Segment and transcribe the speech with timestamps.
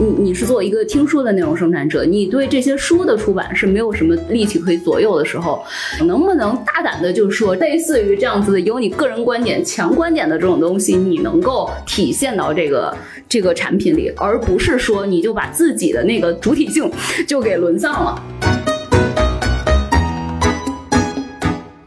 [0.00, 5.62] 你你是作为一个听书的内容生产者，你对这些书的出版是没有什么力气可以左右的时候，
[6.06, 12.96] 能不能大胆的就是说，类似于这样子的有你个人观点、强观点的这种东西，你能够体现到这个
[13.28, 16.90] 这个产品里，而不是说你就把自己的那个主体性
[17.28, 18.22] 就给沦丧了。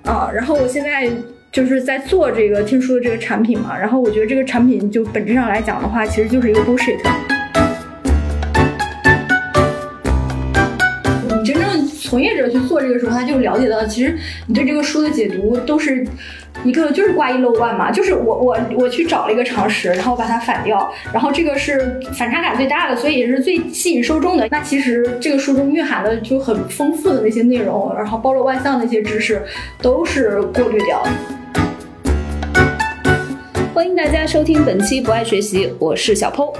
[0.03, 1.11] 啊，然后我现在。
[1.51, 6.97] 就是在做这个听书的这个产品嘛，然后我觉得这个产品就本质上来讲的话，其实就是一个 bullshit。
[12.13, 16.05] 从业者去做这个时候，他就了解到，其实你对这个书的解读都是
[16.63, 24.47] 一个就是挂一漏万嘛，就是我我我去找了一个常识，然后把它反掉，然后这个是反差感最大的，所以也是最吸引受众的。
[24.51, 29.41] 那其实这个书中蕴含的就很丰富的那些内容，然后包罗万象的那些知识，
[29.81, 31.03] 都是过滤掉。
[33.73, 36.53] 欢迎大家收听本期不爱学习，我是小 Po，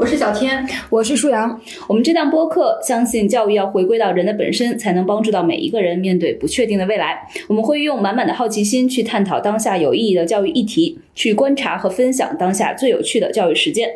[0.00, 1.60] 我是小天，我是舒阳。
[1.86, 7.18] 我们这档播客相信教育要回归到人的本身，才能帮助到每一个人面对不确定的未来。
[7.48, 13.90] 我们会用满满的好奇心去探讨当下有意义的教育议题，去观察和分享当下最有趣的教育实践。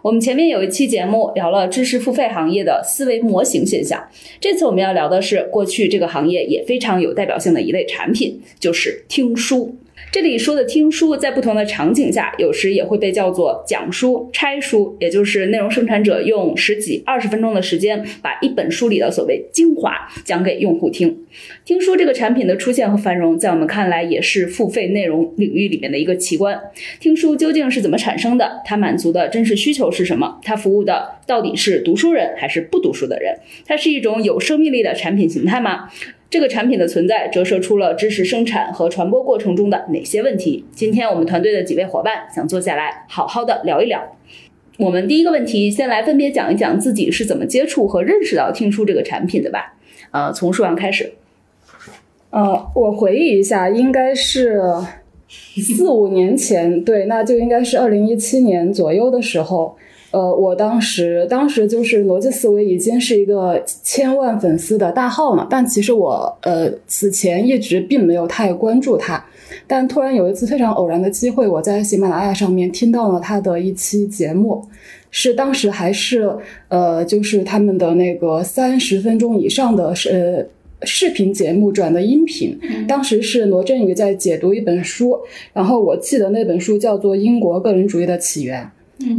[0.00, 4.02] 我们前面有一期节目聊了知识付费行业的思维模型现象，
[4.40, 9.76] 这次我们要聊的是过去这个行业也非常有代表性的一类产品，就是听书。
[10.12, 21.24] 这里说的听书，在不同的场景下，有时也会被叫做讲书、拆书，也就是内容生产者用十几、二十分钟的时间，把一本书里的所谓精华讲给用户听。
[21.64, 26.60] 听书这个产品的出现和繁荣，在我们看来也是付费内容领域里面的一个奇观。
[26.98, 28.60] 听书究竟是怎么产生的？
[28.64, 30.40] 它满足的真实需求是什么？
[30.42, 33.38] 它服务的到底是读书人还是不读书的人？
[33.64, 35.88] 它是一种有生命力的产品形态吗？
[36.30, 40.64] 这个产品的存在折射出了知识生产和传播过程中的哪些问题？
[40.70, 44.16] 今天我们团队的几位伙伴想坐下来好好的聊一聊。
[44.78, 49.76] 我们第一个问题，先来分别讲一讲自己是怎么接触和认识到听书这个产品的吧。
[50.12, 51.14] 呃，从舒阳开始。
[52.30, 54.62] 呃，我回忆一下，应该是
[55.26, 59.76] 四五年前，对，那就应该是二零一七年左右的时候。
[60.12, 69.24] 呃，我当时当时就是逻辑思维已经是一个千万粉丝的大号了，但其实我呃此前一直并没有太关注他，
[69.68, 74.66] 但突然有一次非常偶然的机会，我在喜马拉雅上面听到了他的一期节目，
[75.12, 80.44] 是当时还是呃就是他们的那个三十分钟以上的呃
[80.82, 85.16] 视频节目转的音频，当时是罗振宇在解读一本书，
[85.52, 88.64] 然后我记得那本书叫做《英国个人主义的起源》。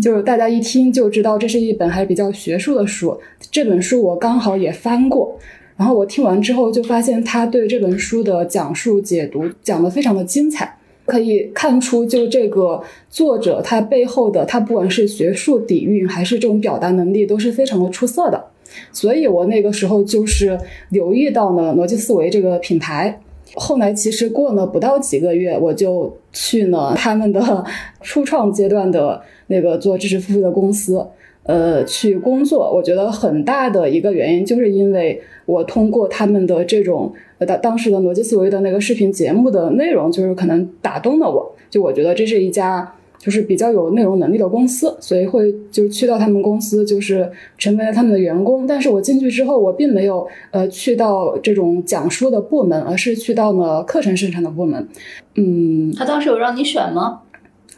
[0.02, 3.18] 就是大家一听就知道这是一本还比较学术的书。
[3.52, 5.38] 这本书我刚好也翻过，
[5.78, 18.46] 然后我听完之后就发现他对这本书的讲述解读讲得非常的精彩，可以看出就这个作者他背后的他不管是学术底蕴还是这种表达能力都是非常的出色的。
[18.94, 20.58] 所以我那个时候就是
[20.90, 23.20] 留意到了逻辑思维这个品牌。
[23.56, 27.66] 后来其实过了不到几个月，我就去了他们的
[28.00, 31.06] 初创阶段的那个做知识付费的公司，
[31.44, 32.74] 呃，去工作。
[32.74, 42.96] 我觉得很大的一个原因，就是因为我通过他们的这种呃当当时的逻辑思维的那个视频节目的内容，就是可能打动了我，就我觉得这是一家。
[43.24, 48.66] 就是比较有内容能力的公司，所以会就是去到他们公司，就是成为了他们的员工。
[48.66, 54.88] 但是我进去之后，我并没有呃去到这种讲书的部门，而是去到了课程生产的部门。
[55.36, 57.22] 嗯，他当时有让你选吗？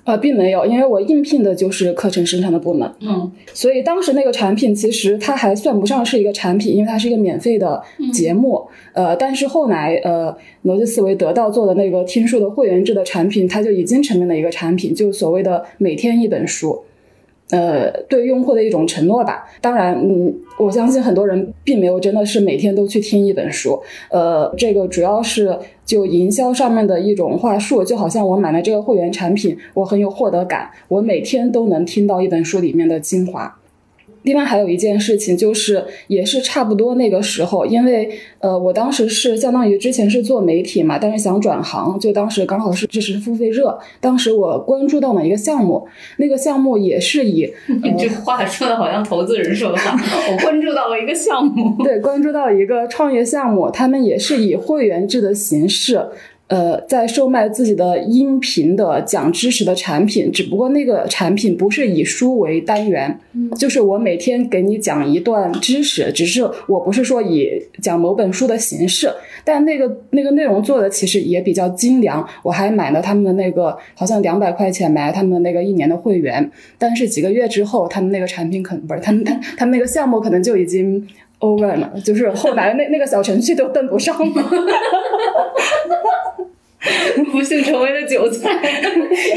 [0.06, 7.82] 呃，并没有，因为我应聘的就是课程生产的部门，嗯，所以当时那个产品其实它还算不上是一个产品，因为它是一个免费的
[8.12, 16.84] 节目，呃，但是后来呃，逻辑思维得到做的那个听书的会员制的产品，它就已经成为了一个产品，就所谓的每天一本书。
[17.50, 19.46] 呃，对用户的一种承诺吧。
[19.62, 23.80] 当然，嗯，我相信很多人并没有真的是每天都去听一本书。
[24.10, 33.60] 呃，这个主要是就营销上面的一种话术，就好像我买了这个会员产品，我很有获得感，我每天都能听到一本书里面的精华。
[34.24, 38.10] 另外还有一件事情，就是也是差不多那个时候，因为
[38.40, 45.88] 呃，我当时是相当于之前是做媒体嘛，但是想转行，就当时刚好是知识付费热，当时我关注到了一个项目，
[46.18, 47.52] 那个项目也是以
[47.84, 49.98] 你这话说的好像投资人说的话，
[50.32, 56.02] 我关注到了一个项目，对，关注到一个创业项目，他们也是以会员制的形式。
[56.48, 63.18] 呃，在售卖自己的音频的讲知识的产品，只不过那个产品不是以书为单元，
[63.58, 67.50] 就是我每天给你讲一段知识，只是我不是说以
[67.82, 69.10] 讲某本书的形式，
[69.44, 72.28] 但那个那个内容做的其实也比较精良。
[72.44, 81.08] 我还买了他们的那个，好像两百块钱买了他们的那个一年的会员，但是几个月之后，他们那个产品可能不是他们他他们那个项目可能就已经
[81.44, 84.26] over 了，就是后来那那个小程序都登不上了。
[87.32, 88.50] 不幸成为了韭菜，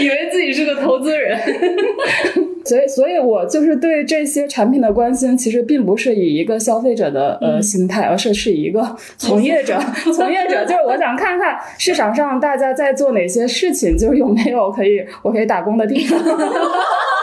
[0.00, 1.38] 以为自己是个投资人。
[2.66, 9.78] 所以，所以我就是对这些产品的关心，其实并不是以一个消费者的呃心态，而是是一个从业者。
[10.12, 16.18] 从业者就是我想看看市场上大家在做哪些事情，就是有没有可以我可以打工的地方。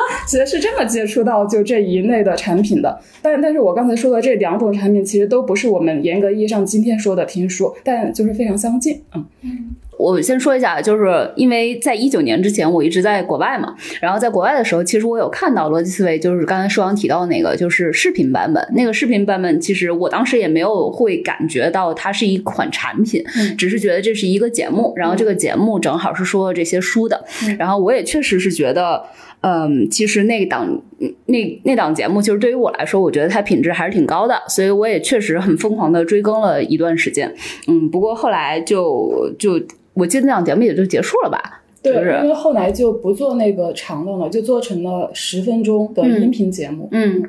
[0.26, 9.00] 其实是这么接触到就这一类的产品的，但但是我刚才说的这两种产品，其实都不是我们严格意义上今天说的听书，但就是非常相近。
[9.14, 18.66] 嗯，我先说一下，就是因为在一九年之前，我一直在国外嘛，然后在国外的时候，其实我有看到逻辑思维，就是刚才舒阳提到那个，就是视频版本。
[18.74, 23.22] 那个视频版本，其实我当时也没有会感觉到它是一款产品，
[23.58, 27.24] 只是觉得这是一个节目，然后这个节目正好是说这些书的，
[27.58, 29.02] 然后我也确实是觉得。
[29.42, 30.82] 嗯，其实那档
[31.26, 37.32] 那那档节目，其实对于我来说，我觉得它品质还是挺高的，所以我也确实很疯狂的追更了一段时间。
[37.68, 39.60] 嗯，不过后来就就
[39.94, 41.61] 我记得那档节目也就结束了吧。
[41.82, 46.88] 对，因为后来就不做那个长的了，就做成了十分钟的音频节目。
[46.92, 47.20] 嗯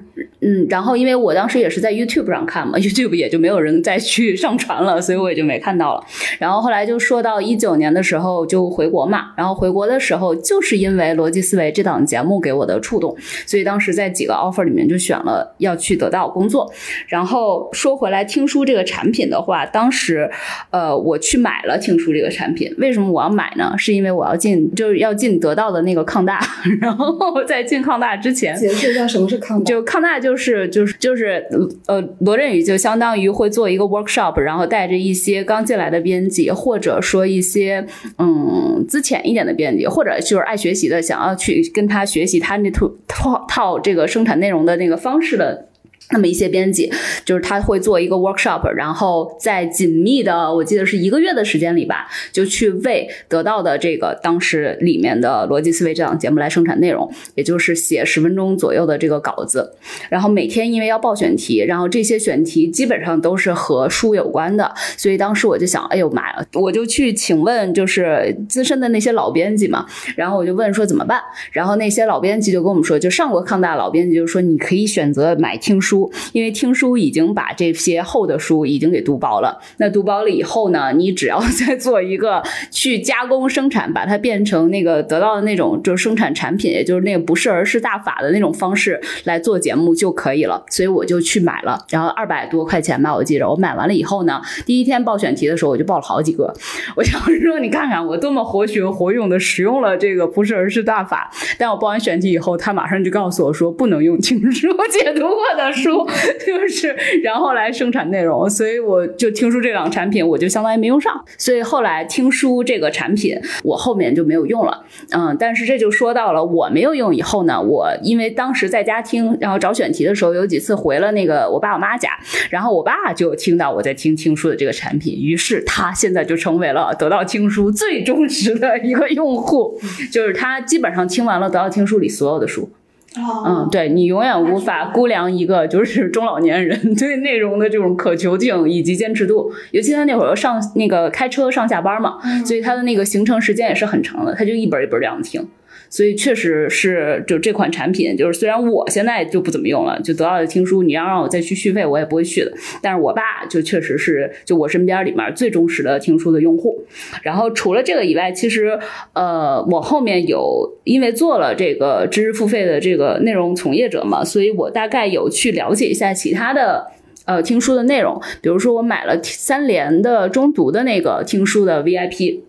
[0.41, 6.03] 嗯，然后因为我当时也是在 YouTube 上看嘛， YouTube 也就没有人再去上传了，所以我也就没看到了。
[6.37, 13.15] 然后后来就说到一九年的时候就回国嘛，然后回国的时候就是因为逻辑思维这档节目给我的触动，
[13.47, 16.71] 所以当时在几个 offer 里面就选了要去得到工作。
[17.07, 20.29] 然后说回来，听书这个产品的话，当时
[20.69, 23.73] 呃我去买了听书这个产品，为什么我要买呢？
[23.79, 24.37] 是因为我要。
[24.43, 26.41] 进就是要进得到的那个抗大，
[26.81, 29.63] 然后在进抗大之前，解释一下什么是抗大。
[29.63, 31.45] 就抗大就是就是就是
[31.87, 37.85] 呃，罗振宇就相当于会做一个 workshop，然后带着一些刚进来的编辑，或者说一些
[38.17, 45.69] 嗯资浅一点的编辑，或者就是爱学习的，想要去跟他学习他那套套套这个生产内容的那个方式的。
[46.11, 46.91] 那么一些编辑，
[47.25, 59.75] 就是他会做一个 workshop，然后在紧密的，我记得是一个月的时间里吧，就去为得到的这个当时里面的逻辑思维这档节目来生产内容，也就是写十分钟左右的这个稿子。
[60.09, 69.85] 然后每天因为要报选题，然后这些选题基本上都是和书有关的，所以当时我就想，哎呦妈呀，我就去请问就是资深的那些老编辑嘛，
[70.15, 71.19] 然后我就问说怎么办，
[71.51, 75.92] 然后那些老编辑就跟我们说，就上过康大老编辑就说你可以选择买听书。
[75.93, 79.59] 书，因为听书已经把这些厚的书已经给读薄了。
[79.77, 82.41] 那读薄了以后呢， 你只要再做一个
[82.71, 90.63] 去加工生产，把它变成那个得到的那种就是生产产品，也就是那个不是儿是大法的那种方式来做节目就可以了。
[90.69, 93.47] 所以我就去买了，然后二百多块钱吧，我记着。
[93.47, 96.51] 我买完了以后呢，第一天报选题的时候我就报了好几个。
[96.97, 101.29] 我想说，你看看我多么活学活用的使用了这个不是儿是大法。
[101.59, 105.71] 但我报完选题以后，他马上就告诉我说不能用听书解读过的。
[105.73, 106.07] 书书
[106.47, 111.13] 就是，然后来生产内容，所以我就听书这两个产品，我就相当于没用上。
[111.37, 114.85] 所以后来听书这个产品，我后面就没有用了。
[115.11, 122.17] 嗯，但是这就说到了我没有用以后呢，我因为当时在家听，然后找选题的时候，有几次回了那个我爸我妈家，
[122.49, 129.77] 然后我爸就听到我在听听书的这个产品，于是他现在就成为了得到听书最忠实的一个用户，
[130.11, 132.69] 就是他基本上听完了得到听书里所有的书。
[133.15, 145.47] 嗯，对你永远无法估量一个就是中老年人对内容的这种渴求性以及坚持度，尤其他那会儿上那个开车上下班嘛，所以他的那个行程时间也是很长的，他就一本一本这样听。
[145.93, 152.51] 所以确实是，就这款产品，就是虽然我现在就不怎么用了，就得到的听书，你要让我再去续费，我也不会续的。
[152.81, 156.83] 但是我爸就确实是，就我身边里面最忠实的听书的用户。
[157.21, 158.79] 然后除了这个以外，其实
[159.13, 166.87] 呃，我后面有因为做了这个知识付费的这个内容从业者嘛，所以我大概有去了解一下其他的
[167.25, 172.39] 呃听书的内容，比如说我买了三联的中读的那个听书的 VIP。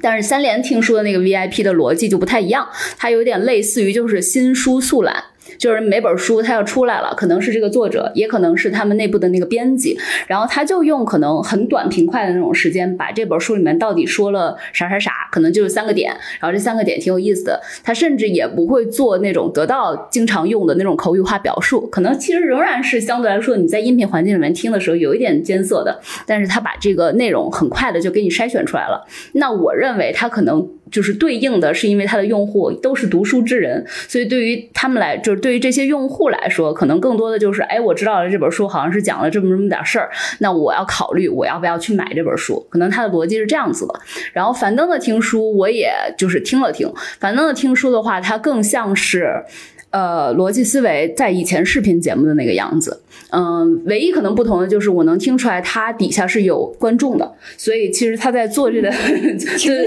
[0.00, 5.24] 但是三联听书的那个 VIP 的逻辑就不太一样，它有点类似于就是新书速览，
[5.58, 17.60] 就是每本书它要出来了，可能是这个作者，也可能是他们内部的那个编辑，然后他就用可能很短平快的那种时间，把这本书里面到底说了啥啥啥，可能就是三个点，然后这三个点挺有意思的。
[17.82, 29.06] 他甚至也不会做那种得到经常用的那种口语化表述，可能其实仍然是相对来说你在音频环境里面听的时候有一点艰涩的，但是他把这个内容很快的就给你筛选出来了。
[29.32, 30.68] 那我认为他可能。
[30.90, 43.94] 就是对应的是，因为他的用户都是读书之人，所以对于他们来，就是对于这些用户来说，可能更多的就是，哎，我知道了这本书好像是讲了这么这么点事儿，那我要考虑我要不要去买这本书，可能他的逻辑是这样子的。
[44.32, 49.44] 然后樊登的听书，我也就是听了听，樊登的听书的话，它更像是。
[49.90, 58.88] 呃，逻辑思维在以前视频节目的那个样子，嗯，唯一可能不同的就是我能听出来他底下是有观众的，所以其实他在做这个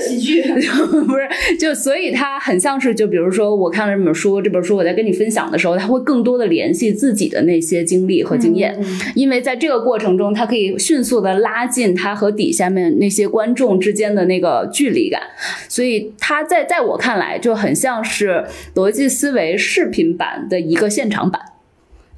[0.02, 0.42] 喜剧，
[1.08, 8.78] 不是就所以他很像是就比如说我看了这本书，这本书我在跟你分享的时候，他会更多的联系自己的那些经历和经验，
[9.16, 15.22] 因为在这个过程中，他可以迅速的拉近他和底下面那些观众之间的那个距离感，
[15.70, 18.44] 所以他在在我看来就很像是
[18.76, 19.93] 逻辑思维视。
[19.94, 21.40] 频版的一个现场版，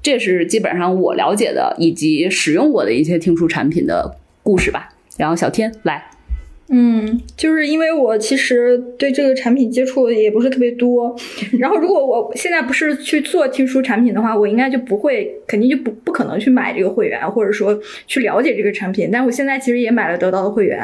[0.02, 4.90] 这是基本上我了解的以及使用过的一些听书产品的故事吧。
[5.18, 6.10] 然后小天来。
[6.68, 11.16] 嗯，就是因为我其实对这个产品接触也不是特别多，
[11.60, 19.10] 然后如果我现在不是去做听书产品的话，我应该就不会，肯定就不不可能去买这个会员，或者说去了解这个产品。
[19.14, 20.84] 但我现在其实也买了得到的会员，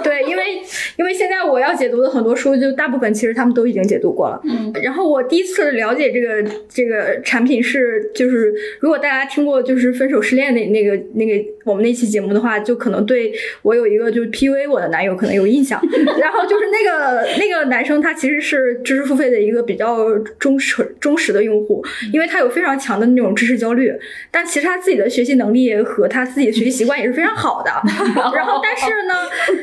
[0.04, 0.62] 对，因为
[0.96, 4.40] 因为现在我要解读的很多书，就大部分其实他们都已经解读过了。
[4.44, 11.32] 嗯，然后我第一次了解这个这个产品是，就是如果大家听过就是分手失恋那那个那个
[11.64, 15.10] 我们那期节目的话，就可能对我有一个就是 PUA 我的男友。
[15.20, 15.78] 可能有印象，
[16.18, 23.92] 然后就是那个那个男生，他其实是知识付费的一个比较忠实忠实的用户，因为他有非常强的那种知识焦虑，
[24.30, 27.70] 但其实他自己的学习能力和他自己的学习习惯也是非常好的。
[28.34, 29.14] 然后，但是呢，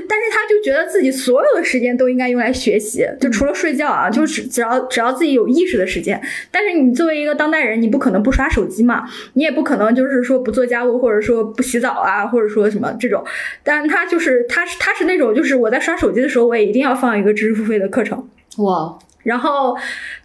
[0.07, 6.21] 但是他就觉得自己所有的时间都应该用来学习，就除了睡觉啊，就只只要只要自己有意识的时间。
[6.51, 13.25] 但是你作为一个当代人，你不可能不刷手机嘛，你也不可能就是说不做家务，或者说不洗澡啊，或者说什么这种。
[13.63, 15.47] 但他就是他是他是那种就。
[15.47, 18.27] 是我在刷手机的时候，我也一定要放一个知识付费的课程。
[18.57, 19.73] 哇，然后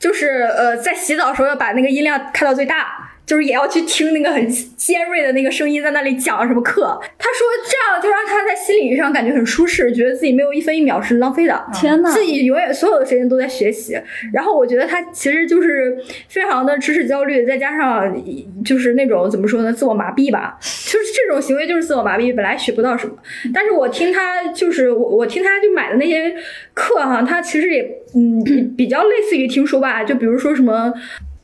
[0.01, 3.12] 就是呃，在洗澡的时候要把那个音量开到最大。
[3.33, 4.47] 就是也要去听那个很
[4.77, 7.01] 尖锐的那个声音在那里讲什么课。
[7.17, 11.65] 他说这样就让他在心理上感觉很舒适，觉得自己没有一分一秒是浪费的。
[11.73, 13.99] 天呐，自己永远所有的时间都在学习。
[14.35, 15.97] 然后我觉得他其实就是
[16.29, 18.15] 非常的知识焦虑，再加上
[18.63, 20.59] 就是那种怎么说呢，自我麻痹吧。
[20.61, 23.15] 就是这种行为就是自我麻痹，本来学不到什么。
[23.55, 26.35] 但是我听他就是我我听他就买的那些
[26.75, 27.83] 课哈，他其实也
[28.15, 30.05] 嗯比较类似于听书吧。
[30.05, 30.93] 就比如说什么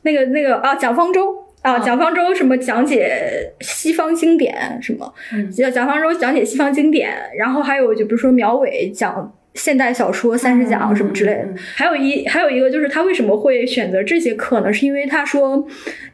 [0.03, 1.48] 那个那个啊蒋方舟。
[1.69, 5.13] 啊，蒋方舟什么讲解西方经典什么，
[5.55, 14.73] 蒋蒋方舟讲解西方经典，然后还有就比如说苗伟讲现代小说三十讲什么之类的，还有一还有一个就是他为什么会选择这些课呢？
[14.73, 15.63] 是因为他说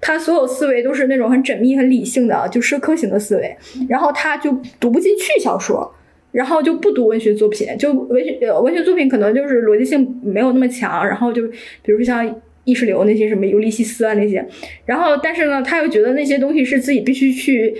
[0.01, 3.55] 他所有思维都是那种很缜密、很理性的，就社科型的思维，
[3.87, 5.89] 然后他就读不进去小说，
[6.33, 12.35] 然后就不读文学作品，就文学文学作品可能就是逻辑性没有那么强，然后就比如说像。
[12.65, 14.45] 意识流那些什么尤利西斯啊那些，
[14.85, 17.73] 然后但是呢，他又觉得那些东西是自己必须去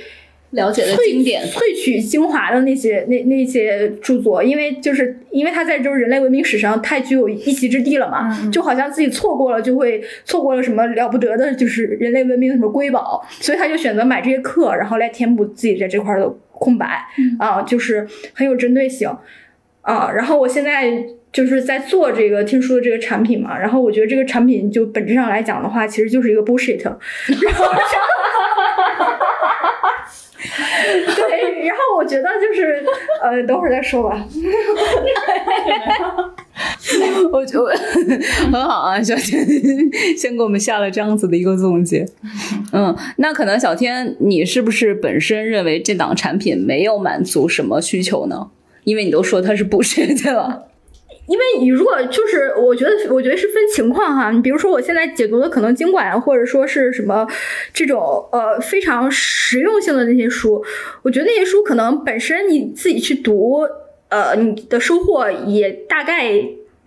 [0.51, 17.01] 了解的经典萃取精华的那些那那些著作，因为就是因为他在就是人类文明史上太具有一席之地了嘛，就好像自己错过了就会错过了什么了不得的，就是人类文明的什么瑰宝，所以他就选择买这些课，然后来填补自己在这块的空白
[17.39, 19.09] 啊，就是很有针对性。
[19.81, 21.03] 啊，然后我现在。
[21.35, 26.81] 就是在做这个听书的这个产品嘛，然后我觉得这个产品就本质上来讲的话，其实就是一个 bullshit。
[26.81, 26.95] 然
[27.53, 27.65] 后，
[31.13, 32.81] 对，然后我觉得就是
[33.21, 34.25] 呃，等会儿再说吧。
[37.33, 37.75] 我觉得
[38.49, 39.45] 很好啊，小天
[40.17, 42.05] 先给我们下了这样子的一个总结。
[42.71, 48.51] 嗯，那可能小天，你是不是本身认为这档产品没有满足什么需求呢？
[48.85, 50.67] 因为你都说它是 bullshit 了。
[51.27, 54.31] 因为你如果就是，我觉得我觉得是分情况哈。
[54.31, 57.27] 你比如说，我现在解读的可能经管啊或者说是什么
[57.73, 60.63] 这种呃非常实用性的那些书，
[61.01, 63.67] 我觉得那些书可能本身你自己去读，
[64.09, 66.31] 呃，你的收获也大概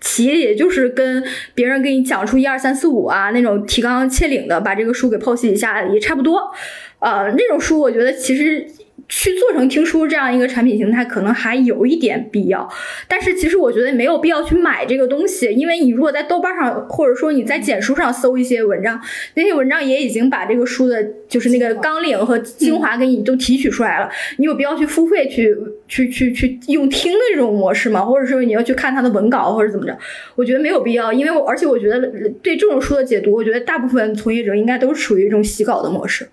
[0.01, 6.53] 其也就是跟别人给你讲出一二三四五啊那种提纲挈领的把这个书给剖析一下也差不多。
[7.01, 8.67] 呃，那种书我觉得其实。
[9.09, 12.69] 去做成听书这样一个产品形态，可能还有一点必要。
[13.09, 19.01] 但是其实我觉得没有必要去买这个东西，因为你如果在豆瓣上，或者说你在简书上搜一些文章，
[19.35, 24.11] 那些文章也已经把这个书的，就是那个纲领和精华给你都提取出来了。
[24.37, 25.57] 你有必要去付费去
[25.89, 28.05] 去去去用听的这种模式嘛？
[28.05, 29.99] 或者说你要去看他的文稿或者怎么着？
[30.37, 32.01] 我觉得没有必要，因为我而且我觉得
[32.43, 36.29] 对这种书的解读，我觉得大部分从业者应该都是属于一种洗稿的模式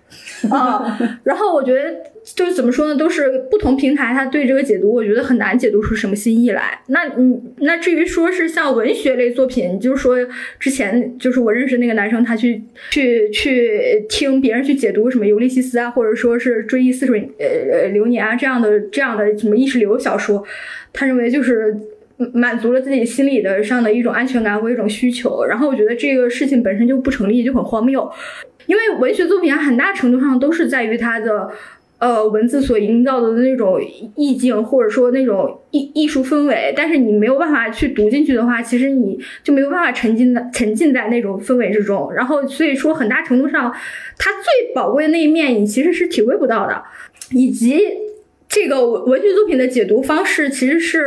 [0.50, 0.98] 啊。
[1.24, 1.94] 然后我觉得。
[2.34, 2.96] 就是怎么说呢？
[2.96, 6.80] 都是不同平台，他对这个解读，我觉得很难解读出什么新意来。
[6.88, 10.16] 那你那至于说是像文学类作品，就是说
[10.58, 12.60] 之前就是我认识那个男生，他去
[12.90, 20.44] 去去听别人去解读什么《尤利西斯》啊，或者说是《追忆似水呃呃流年》啊这样的这样的什么意识流小说，
[20.92, 21.74] 他认为就是
[22.34, 25.44] 满足了自己心理的上的一种安全感或一种需求。
[25.44, 28.10] 然后我觉得这个事情本身就不成立，就很荒谬。
[28.66, 31.50] 因为文学作品很大程度上都是在于它的。
[31.98, 33.80] 呃，文字所营造的那种
[34.16, 42.12] 意境，或者说那种艺艺术氛围，但是你没有办法去读进去的话，其实你就没有办法沉浸在沉浸在那种氛围之中。
[42.12, 43.72] 然后，所以说很大程度上，
[44.18, 46.82] 它最宝贵的那一面，你其实是体会不到的，
[47.30, 47.80] 以及。
[48.56, 51.04] 这个文学作品的解读方式，其实是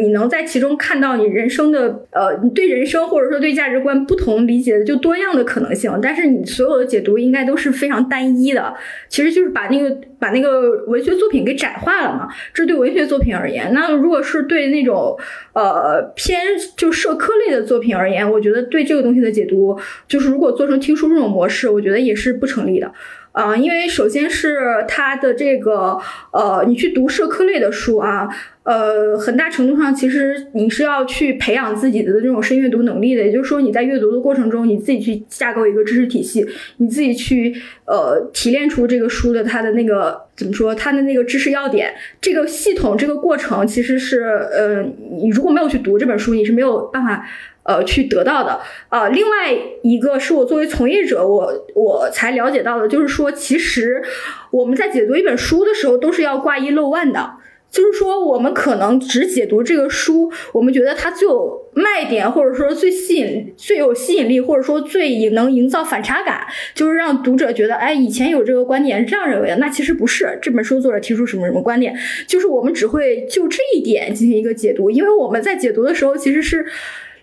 [0.00, 5.90] 你能在其中看到你人生的，呃，你对人生或者说对价值观不同理解的就多样的可能性。
[6.00, 8.72] 但是你所有的解读应该都是非常单一的，
[9.08, 12.28] 其实就是把那个把那个文学作品给窄化了嘛。
[12.54, 15.18] 这对文学作品而言，那如果是对那种
[15.54, 16.40] 呃偏
[16.76, 22.92] 就社科类的作品而言，我觉得对这个东西的解读，就是如果做成听书这种模式，我觉得也是不成立的。
[23.32, 25.98] 啊，因为首先是它的这个，
[26.32, 28.28] 呃，你去读社科类的书啊，
[28.62, 33.24] 呃，很大程度上其实你是要去培养自己的这种深阅读能力的。
[33.24, 36.46] 也就是说，你在阅读的过程中，你自己去架构一个知识体系，
[36.76, 37.54] 你自己去
[37.86, 44.82] 呃提炼出这个书的它的那个怎么说，它的那个知识要点，这个系统这个过程其实是呃，
[45.22, 47.26] 你如果没有去读这本书，你是没有办法。
[47.64, 54.02] 呃，去得到的，呃，另外一个是我作为从业者，我我才了解到的，就是说，其实
[54.50, 57.34] 我们在解读一本书的时候，都是要挂一漏万的，
[57.70, 76.66] 就是说，我们可能只解读这个书，我们觉得它最有卖点，或者说最吸引、最有吸引力，或者说最能营造反差感，就是让读者觉得，哎，以前有这个观点是这样认为的，那其实不是，这本书作者提出什么什么观点，就是我们只会就这一点进行一个解读，因为我们在解读的时候其实是。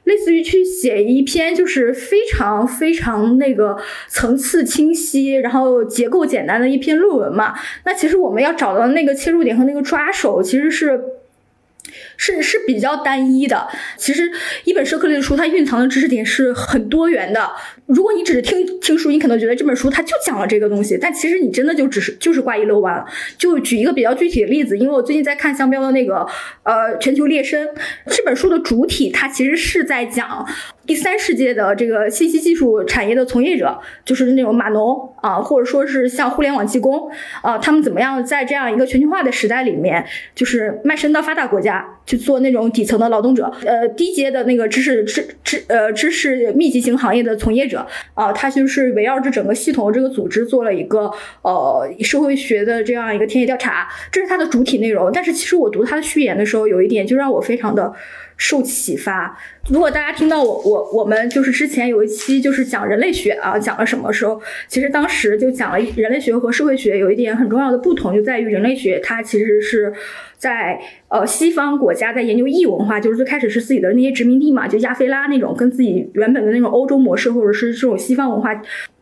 [0.10, 7.54] 类似于去写一篇就是非常非常那个层次清晰，然后结构简单的一篇论文嘛。
[7.86, 11.00] 那其实我们要找到那个切入点和那个抓手，其实是。
[12.20, 13.66] 是是比较单一的。
[13.96, 14.30] 其实
[14.66, 17.50] 一本社科类的书，它蕴藏的知识点是很多元的。
[17.86, 23.06] 如果你只是听听书，你可能觉得这本书它就讲了这个东西，但其实你真的就只是就是挂一漏万了。
[23.38, 26.28] 就举一个比较具体的例子，因为我最近在看香标的那个
[26.64, 27.68] 呃全球猎申
[28.08, 30.46] 这本书的主体，它其实是在讲。
[30.90, 37.08] 第三世界的这个信息技术产业的从业者，就是那种码农啊，或者说是像互联网技工
[37.44, 51.12] 啊，他们怎么样在这样一个全球化的时代里面，就是卖身到发达国家去做那种底层的劳动者，呃，低阶的那个知识知知呃知识密集型行业的从业者啊，他就是围绕着整个系统这个组织做了一个
[51.44, 55.12] 呃社会学的这样一个田野调查，这是它的主体内容。
[55.14, 57.94] 但是其实我读它的序言的时候，有一点就让我非常的。
[58.40, 59.38] 受启发。
[59.70, 64.42] 如果大家听到我我我们就是之前有一期就是讲人类学啊，讲了什么时候？
[64.68, 69.94] 其实当时就讲了人类学和社会学有一点很重要的不同，就在于人类学它其实是
[70.38, 78.56] 在呃西方国家在研究异文化，就是最开始是自己的那些殖民地嘛，就亚非拉那种跟自己原本的那种欧洲模式或者是这种西方文化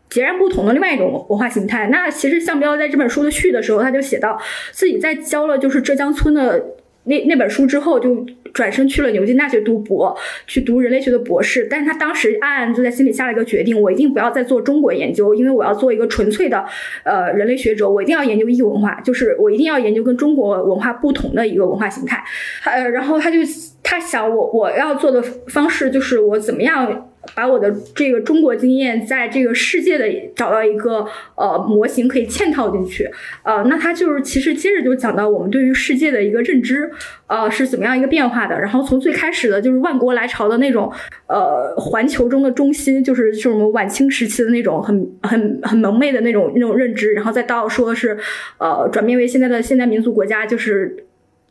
[0.09, 1.89] 截然不同的另外一种文化形态。
[1.91, 6.65] 那其实向彪在这本书的序的时候，他就写到自己在教了就是浙江村的。
[7.07, 10.15] 那那本书之后，就转身去了牛津大学读博，
[10.45, 11.67] 去读人类学的博士。
[11.69, 16.63] 但是他当时暗暗就在心里下了一个决定：我一定不要再做中国研究，因为我要做一个纯粹的，
[17.03, 17.89] 呃，人类学者。
[17.89, 22.23] 我一定要研究异文化，就是我一定要研究跟中国文化不同的一个文化形态。
[22.65, 23.39] 呃，然后他就
[23.81, 27.06] 他想，我我要做的方式就是我怎么样。
[27.35, 33.09] 把我的这个中国经验在这个世界的找到一个呃模型可以嵌套进去，
[33.43, 36.89] 呃，那他就是其实接着就讲到我们对于世界的一个认知，
[37.27, 38.59] 呃，是怎么样一个变化的。
[38.59, 40.91] 然后从最开始的就是万国来朝的那种
[41.27, 48.17] 呃环球中的中心，就是就是我们晚清时期的那种很很很蒙昧的那种那种认知，然后再到说是
[48.57, 51.03] 呃转变为现在的现代民族国家，就是。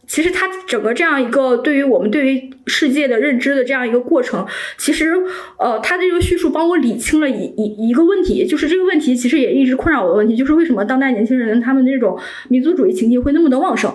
[0.07, 4.47] 其实它整个这样一个对于我们对于世界的认知的这样一个过程，
[4.79, 5.13] 其实
[5.59, 13.93] 呃，它的这个叙述帮我理清了一一一个问题，就是这个问题其实也一直困扰我的问题，就是为什么当代年轻人他们这种民族主义情绪会那么的旺盛？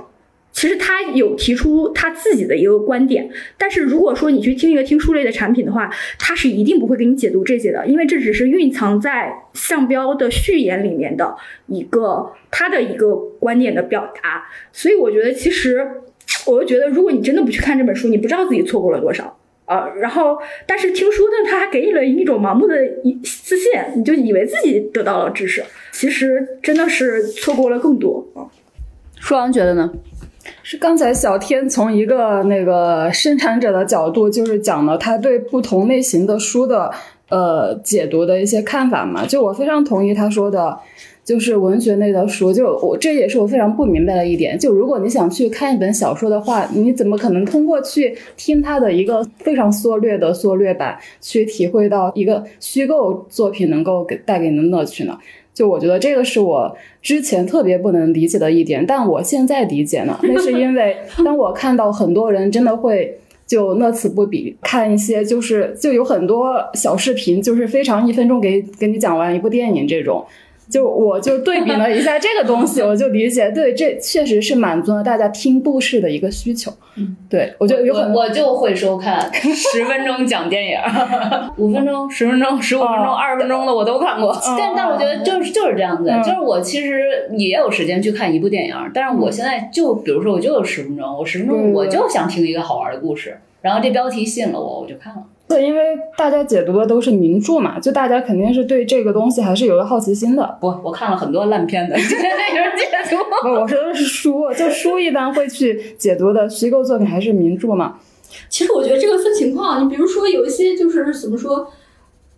[0.51, 11.35] 其实他有提出他自己的一个观点，但是如果说你去听一个听书类的产品的话，他是一定不会给你解读这些的，因为这只是蕴藏在项标的序言里面的
[11.67, 14.45] 一个他的一个观点的表达。
[14.73, 15.87] 所以我觉得，其实
[16.45, 19.87] 我就觉得，如果你真的不去看这本书，你不知道自己错过了多少啊。
[20.01, 20.37] 然后，
[20.67, 28.45] 但是听书呢，他还给你了一种盲目的一自信，你就以为自己得到了知识，其实真的是错过了更多啊。
[29.19, 29.91] 舒昂觉得呢？
[30.63, 36.91] 是刚才小天从一个那个生产者的角度，就是讲了他对不同类型的书的
[37.30, 39.25] 呃解读的一些看法嘛。
[39.25, 40.77] 就我非常同意他说的，
[41.23, 44.57] 就是文学类的书，就我这也是我非常不明白的一点。
[44.57, 55.17] 就如果你想去看一本小说的话，你怎么可能通过去听它的一个非常缩略的缩略版，去体会到一个虚构作品能够给带给你的乐趣呢？
[55.53, 60.19] 就我觉得这个是我之前特别不能理解的一点，但我现在理解了。
[60.23, 70.25] 那是因为 当我看到很多人真的会就乐此不疲看一些，就是就有很多小视频，就是非常一分钟给给你讲完一部电影这种。
[70.71, 76.71] 就我就对比了一下这个东西， 我就理解，对，这确实是满足了大家听故事的一个需求。
[76.95, 80.77] 嗯，对我就有很我就会收看十分钟讲电影，
[81.57, 84.36] 五分钟、十分钟、十五分钟、二十分钟的我都看过。
[84.57, 95.23] 但但我觉得就是就是这样子，就是我其实也有时间去看一部电影，但是我现在就比如说我就有十分钟，我十分钟我就想听一个好玩的故事，然后这标题吸引了我，我就看了。
[95.51, 95.81] 对，因为
[96.17, 100.57] 大家解读的都是名著嘛，就大家肯定是对这个东西还是有了好奇心的。
[100.61, 102.03] 不，我看了很多烂片的， 解
[103.09, 103.17] 读。
[103.41, 107.99] 不，我说的是书，就书一般会去解读的虚构作品还是名著嘛？
[108.49, 111.67] 其实我觉得这个分情况，你比如说有一些就是怎么说？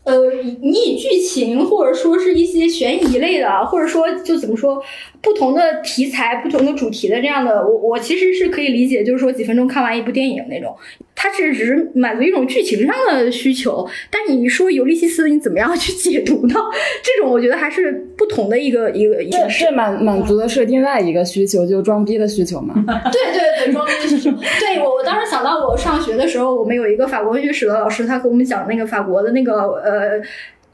[0.06, 0.18] 呃，
[0.62, 4.84] 你以剧情或者说是一些悬疑类的，或者说就怎么说，
[5.22, 10.76] 不同的题材、不同的主题的这样的，我我其实是可以理解，就是说几分钟看完一部电影那种，
[11.24, 13.88] 它是只是满足一种剧情上的需求。
[14.12, 16.56] 但你说尤利西斯，你怎么样去解读呢？
[17.02, 19.50] 这种我觉得还是不同的一个一个一个。
[19.50, 22.76] 是满满足的是另外一个需求，就装逼的需求嘛？
[23.10, 24.30] 对对对，装逼的需求。
[24.60, 29.94] 对我我当时想到我上学的时候，我们有一个法国文学史的老师，他给我们讲那个法国的那个呃。
[30.04, 30.22] 呃，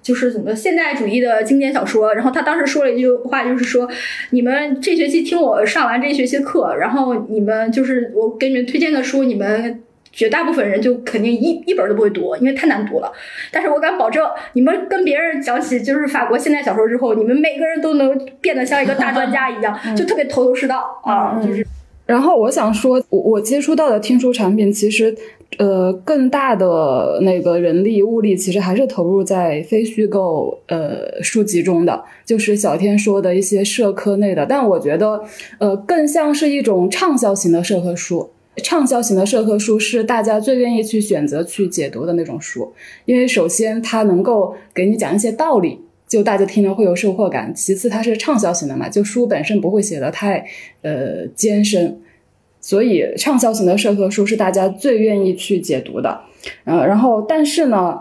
[0.02, 3.88] 就是怎么现代主义的经典小说，然后他当时说了一句话，就是说，
[4.32, 13.12] 你们这学期听我上完这一学期课，然后你们就是我给你们推荐的书，你们绝大部分人就肯定一一本都不会读，因为太难读了。
[13.52, 21.66] 但是我敢保证，你们跟别人讲起就是法国现代小说之后，你们每个人都能变得像一个大专家一样， 就特别头头是道啊，就是。
[22.06, 25.16] 然后我想说，我我接触到的听书产品，其实，
[25.60, 34.44] 呃，更大的那个人力物力，其实还是投入在非虚构呃书籍中的，就是小天说的一些社科类的。
[34.44, 35.24] 但我觉得，
[35.60, 38.32] 呃，更像是一种畅销型的社科书。
[38.58, 42.74] 畅销型的社科书是大家最愿意去选择去解读的那种书，
[43.06, 45.80] 因为首先它能够给你讲一些道理。
[46.08, 47.54] 就大家听了会有收获感。
[47.54, 50.44] 其次，它是畅销型的嘛，就书本身不会写的太
[50.82, 52.02] 呃艰深，
[52.60, 56.22] 所以畅销型的社科书是大家最愿意去解读的。
[56.64, 58.00] 呃，然后但是呢。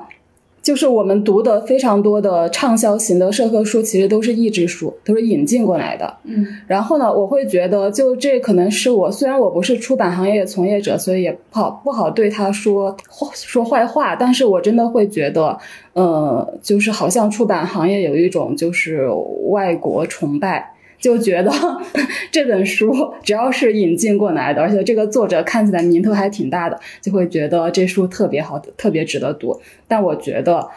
[0.61, 6.12] 就是我们读的非常多的畅销型的社科书，其实都是译制书，都是引进过来的。
[6.25, 12.94] 嗯，然后呢，我会觉得，就这可能是我虽然我不是出版行业从业者，所以也不好不好对他说
[13.33, 15.57] 说坏话，但是我真的会觉得，
[15.94, 19.09] 呃，就是好像出版行业有一种就是
[19.49, 20.75] 外国崇拜。
[20.99, 21.51] 就觉得
[22.31, 29.61] 这本书只要是引进过来的，而且这个作者看起来名头还挺大的，就会觉得这书特别好，特别值得读。
[29.87, 30.69] 但我觉得。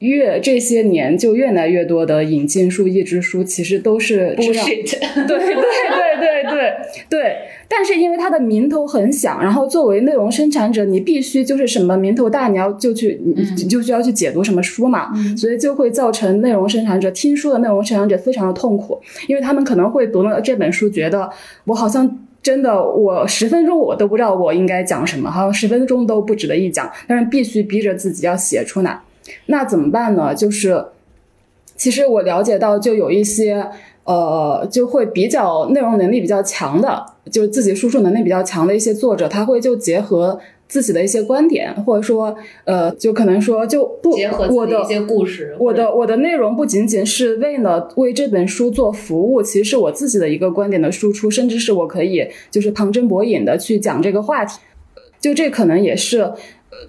[0.00, 4.54] 越这些年就越来越多的引进书、译制书，其实都是对对
[5.26, 5.54] 对对
[6.18, 6.74] 对对
[7.08, 7.36] 对。
[7.70, 21.28] 但是因为它的名头很响，然后作为内容生产者，你必须就是什么名头大，你要就去你就需要去解读什么书嘛，所以就会造成内容生产者听书的内容生产者非常的痛苦，因为他们可能会读了这本书，觉得
[21.64, 29.00] 我好像真的我十分钟我都不知道我应该讲什么，好像十分钟都不值得一讲，但是必须逼着自己要写出来。
[29.46, 30.34] 那怎么办呢？
[30.34, 30.84] 就是，
[31.76, 33.66] 其实我了解到，就有一些
[34.04, 54.58] 呃，就会比较内容能力比较强的，就是自己输出能力比较强的一些作者，他会就结合自己的一些观点，或者说呃，就可能说就不结合我的一些故事，我的我的内容不仅仅是为了为这本书做服务，其实是我自己的一个观点的输出，甚至是我可以就是旁征博引的去讲这个话题，
[55.20, 56.32] 就这可能也是。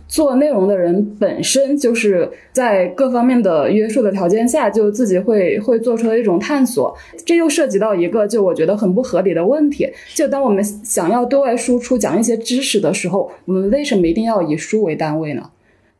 [0.08, 6.96] 做内容的人本身就是在各方面的约束的条件下，就自己会会做出一种探索。
[7.26, 15.50] 这又涉及到一个就我觉得很不合理的问题：就当我们想要对外输出讲一些知识的时候，我们为什么一定要以书为单位呢？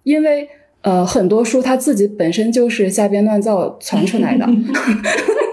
[0.04, 0.48] 因为
[0.82, 4.46] 呃，很多书它自己本身就是瞎编乱造传出来的。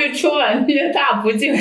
[0.00, 1.52] 对出版越大不敬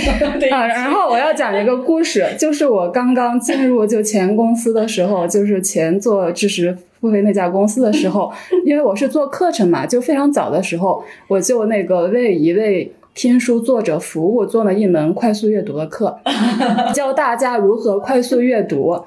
[0.50, 0.66] 啊！
[0.66, 8.32] 然后我要讲一个故事，就是我刚刚进入就前公司的时候，就是前做知识付费那家公司的时候，
[8.66, 16.18] 因为我是做课程嘛，就非常早的时候，我就那个为一位听书作者服务，做了一门快速阅读的课，
[16.94, 18.98] 教大家如何快速阅读。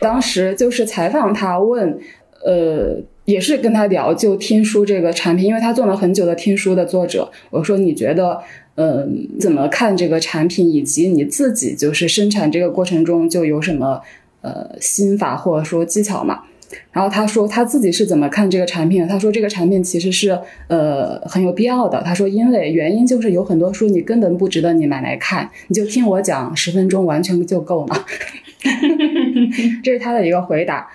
[0.00, 1.96] 当时就是采访他，问
[2.44, 2.96] 呃。
[3.30, 7.30] 也是跟他聊，就听书这个产品，因为他做了很久的听书的作者。
[7.50, 8.40] 我说你觉得，
[8.74, 14.00] 嗯，怎么看这个产品，以及你自己就是生产这个过程中就有什么
[14.40, 16.40] 呃心法或者说技巧嘛？
[16.92, 19.08] 然后他说他自己是怎么看这个产品的？
[19.08, 20.38] 他说这个产品其实是
[20.68, 22.02] 呃很有必要的。
[22.02, 28.06] 他说因为原因就是有很多书你根本不值得你买来看，你就听我讲十分钟完全就够了。
[29.82, 30.88] 这是他的一个回答。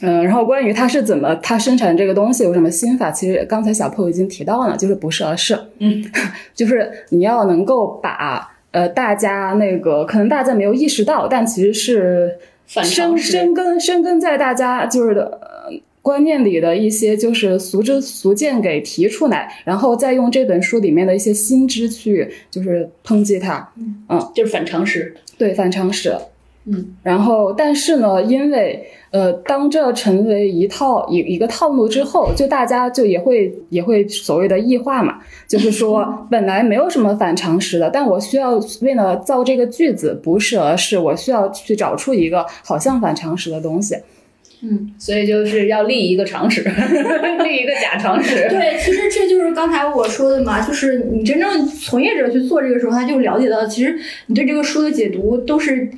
[0.00, 6.04] 嗯，然后关于他是怎么他生产这个东西有什么心法，其实刚才小破已经提到了，就是不是而是，嗯，
[6.54, 23.68] 就是你要能够把呃大家那个可能大家没有意识到，但其实是深深根深根在大家就是呃观念里的一些就是俗知俗见给提出来，然后再用这本书里面的一些新知去就是抨击它，
[24.08, 26.16] 嗯，就是反常识，对反常识。
[26.70, 43.96] 嗯，然后，但是呢，因为呃，当这成为一套一一个套路之后，就大家就也会也会所谓的异化嘛，就是说 本来没有什么反常识的，但我需要为了造这个句子，不是而是我需要去找出一个好像反常识的东西。
[44.60, 46.60] 嗯，所以就是要立一个常识，
[47.44, 48.48] 立一个假常识。
[48.48, 55.88] 对， 其实这就是刚才我说的嘛，就是你真正从业者去做这个时候，他就了解到，其实你对这个书的解读都是。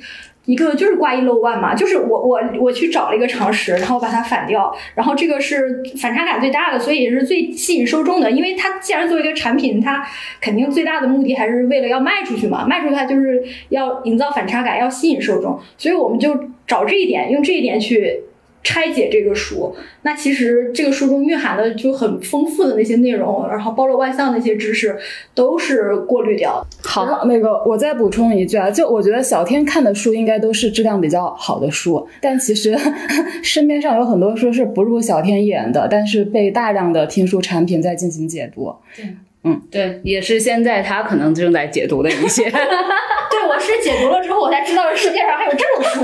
[0.45, 8.31] 一个就是挂一漏万嘛，就是我我我去找了一个常识，然后把它反掉，然后这个是反差感最大的，所以也是最吸引受众的。
[8.31, 10.05] 因为它既然作为一个产品，它
[10.39, 18.23] 肯定最大的目的还是为了要卖出去嘛，卖出去它就是要营造反差感，要吸引受众，所以我们就找这一点，用这一点去。
[18.63, 24.97] 拆解这个书，那其实这个书中蕴含的就很丰富的那些内容，然后包罗万象的那些知识，
[25.33, 26.65] 都是过滤掉。
[26.83, 32.77] 好，那个我再补充一句啊，就我觉得小天看的书应该都是质量比较好的书，但其实
[33.41, 38.75] 身边上有很多书是不入小天眼的，但是被大量的听书产品在进行解读。
[38.95, 39.05] 对，
[39.43, 42.43] 嗯，对，也是现在他可能正在解读的一些。
[43.31, 46.01] 对，我是解读了之后，我才知道世界上还有这种书。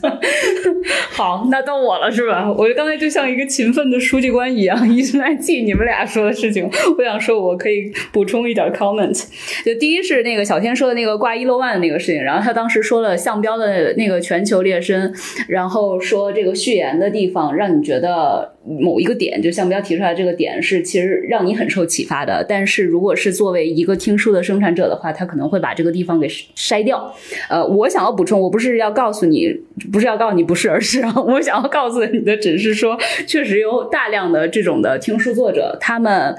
[1.12, 2.50] 好，那到我了是吧？
[2.50, 6.68] 我刚才就像一个勤奋的书记官一样，一直在记你们俩说的事情。
[6.96, 9.24] 我想说，我可以补充一点 comment。
[9.64, 15.12] 就第一是那个小天说的那个挂一漏万的那个事情，然后他当时说了项标的那个全球裂身，
[15.48, 22.44] 然后说这个序言的地方让你觉得某一个点，就项标提出来这个点是其实让你很受启发的。
[22.48, 27.14] 但是如果是作为一个听书的生产者的话，他可能会把这个地方给筛掉。
[27.48, 29.54] 呃，我想要补充，我不是要告诉你。
[29.92, 36.36] 不是要告诉你不是，而是我想要告诉你的，只是说，确实有大量的这种的听书作者，他们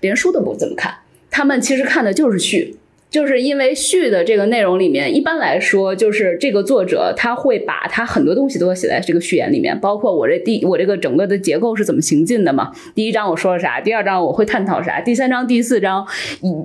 [0.00, 0.94] 连书都不怎么看，
[1.30, 2.76] 他们其实看的就是序。
[3.16, 12.70] 就是因为序的这个内容里面，一般来说，就是这个作者他会把他很多东西都写在这个序言里面，包括我这第我这个整个的结构是怎么行进的嘛。
[12.94, 16.06] 第一章我说了啥，第二章我会探讨啥，第三章、第四章，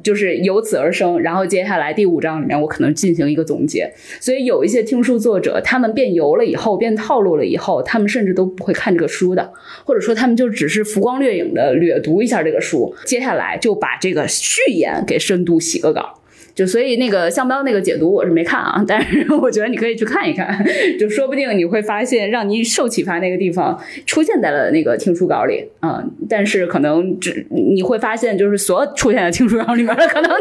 [0.03, 1.21] 就是由此而生。
[1.21, 3.89] 然后接下来第五章里面，我可能进行一个总结。
[4.19, 9.53] 所以有一些听书作者，他们变油了以后，变套路了以后，他们甚至都不会看这个书的，
[9.85, 16.17] 或者说他们就只是浮光掠影的略读一下这个书，接下来就把这个序言给深度洗个稿。
[16.53, 20.63] 就所以那个项标那个解读我是没看啊，但是我觉得你可以去看一看，
[20.99, 30.37] 就说不定你会发现让你受启发那个地方出现在了那个听书稿里啊，但是可能只你会发现就是所有出现在听书稿里面的可能都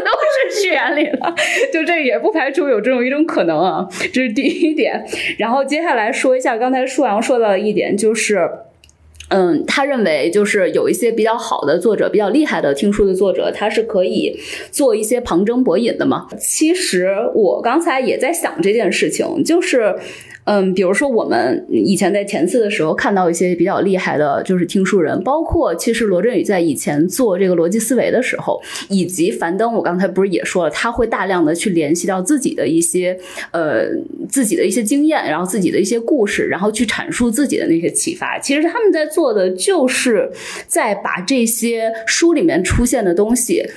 [0.51, 1.35] 是序言里了，
[1.71, 5.03] 就这也不排除有这种一种可能啊，这是第一点。
[5.37, 8.49] 然后接下来说一下刚才舒阳说到的一点就是。
[9.31, 14.39] 嗯，他认为就是有一些比较好的作者，比较厉害的听书的作者，他是可以
[14.71, 16.27] 做一些旁征博引的嘛。
[16.39, 19.95] 其实我刚才也在想这件事情，就是。
[20.45, 33.17] 嗯，比如说我们以前在前次的时候看到一些比较厉害的，就是听书人，包括其实罗振宇在以前做这个逻辑思维的时候，以及樊登，我刚才不是也说了，他会大量的去联系到自己的一些
[33.51, 33.87] 呃
[34.27, 38.39] 自己的一些经验，然后自己的一些故事，然后去阐述自己的那些启发。
[38.39, 40.31] 其实他们在做的就是
[40.67, 43.69] 在把这些书里面出现的东西。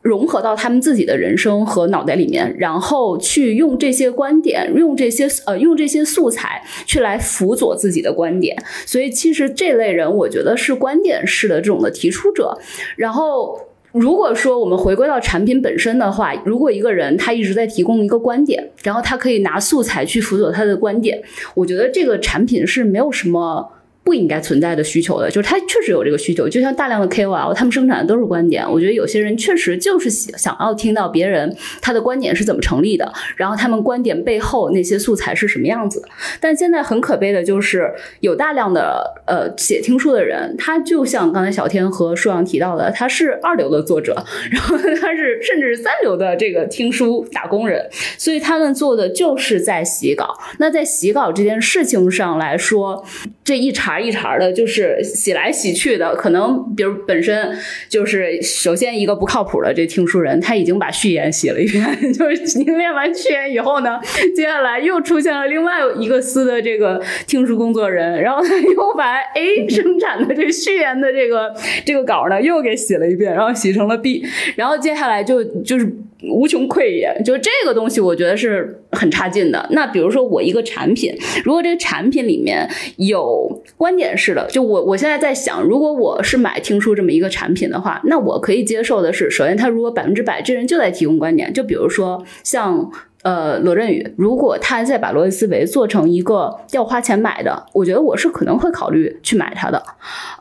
[0.00, 8.56] 融合到他们自己的人生和脑袋里面，然后去用这些观点，用这些呃，用这些素材去来辅佐自己的观点。
[8.86, 12.56] 所以，其实这类人，我觉得是观点式的这种的提出者。
[12.96, 13.60] 然后，
[13.92, 21.20] 如果说我们回归到产品本身的话，如果一个人他一直在提供一个观点，然后他可以拿素材去辅佐他的观点，
[21.54, 23.72] 我觉得这个产品是没有什么。
[24.08, 26.48] 不应该存在的需求的，就是他确实有这个需求。
[26.48, 28.64] 就像大量的 KOL，他们生产的都是观点。
[28.66, 36.08] 我觉得有些人确实就是想想要听到别人他的观点是怎么成立的，然后他们观点背后那些素材是什么样子的。
[36.40, 50.34] 但现在很可悲的就是，有大量的呃写听书的人，他就像刚才小天和舒阳提到的，他是二流的作者， 然后他是甚至是三流的这个听书打工人，所以他们做的就是在洗稿。
[50.56, 53.04] 那在洗稿这件事情上来说，
[53.44, 53.97] 这一茬。
[53.98, 57.56] 一茬的，就是洗来洗去的，可能比如本身
[57.88, 63.98] 就是首先一个不靠谱的这听书人，他已经把序言洗了一遍，就是凝练完序言以后呢，
[64.34, 74.24] 接下来又出现了另外一个司的这个听书工作人，然后他又把 A 生产的这序言的这个这个稿呢又给洗了一遍，然后洗成了 B，
[74.56, 75.90] 然后接下来就就是。
[76.22, 79.68] 无穷匮也，就这个东西，我觉得是很差劲的。
[79.70, 92.90] 那比如说我一个产品，如果这个产品里面有观点式的，就我我现在在想，如果我是买听书这么一个产品的话，那我可以接受的是，首先他如果百分之百这人就在提供观点，就比如说像
[93.22, 99.82] 呃罗振宇，如果他在把罗辑思维做成一个要花钱买的，我觉得我是可能会考虑去买它的，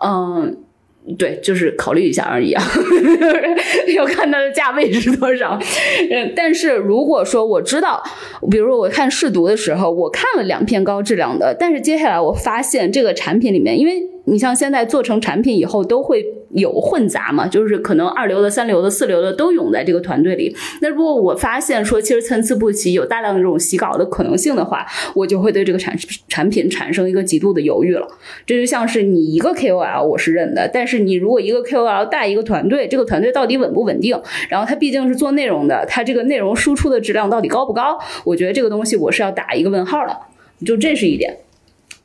[0.03, 0.57] 嗯。
[1.15, 2.63] 对，就是考虑一下而已啊，
[3.95, 5.59] 要看它的价位是多少。
[6.35, 8.03] 但是如果说我知道，
[8.49, 14.07] 比如说我看试读的时候，我看了两篇高质量的，但是接下来我发现这个产品里面，因为。
[14.29, 20.55] 你像现在做成产品以后都会有混杂嘛，就是可能二流的、三流的、四流的都涌在这个团队里。
[20.81, 25.95] 那如果我发现说其实参差不齐，有大量的这种洗稿的可能性的话，我就会对这个产
[26.27, 28.07] 产品产生一个极度的犹豫了。
[28.45, 34.19] 这就像是你一个 KOL 我是认的，但是你如果一个 KOL 带一个团队，这个团队到底稳不稳定？
[34.49, 37.97] 然后他毕竟是做内容的，他这个内容输出的质量到底高不高？
[38.23, 40.17] 我觉得这个东西我是要打一个问号的。
[40.65, 41.37] 就这是一点。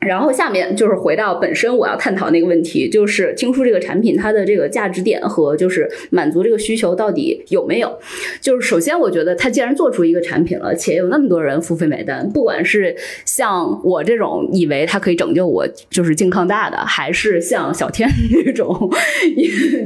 [0.06, 7.98] 然后下面就是回到本身我要探讨那个问题，就是听书这个产品它的这个价值点和就是满足这个需求到底有没有？
[8.40, 18.08] 就是首先我觉得它既然做出一个产品了，且有那么多人付费买单，不管是像我这种以为它可以拯救我就是健康大的，还是像小天
[18.44, 18.90] 那种，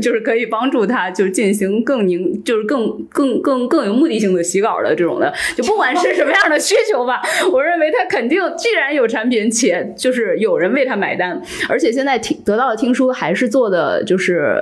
[0.00, 7.20] 就是可以帮助他就进行更凝就是更更更更有目的性的洗稿的这种的，就不管是什么样的需求吧，
[7.52, 9.94] 我认为它肯定既然有产品且。
[10.07, 14.57] 就是有人为他买单，而且现在听得到的听书还是做的，就是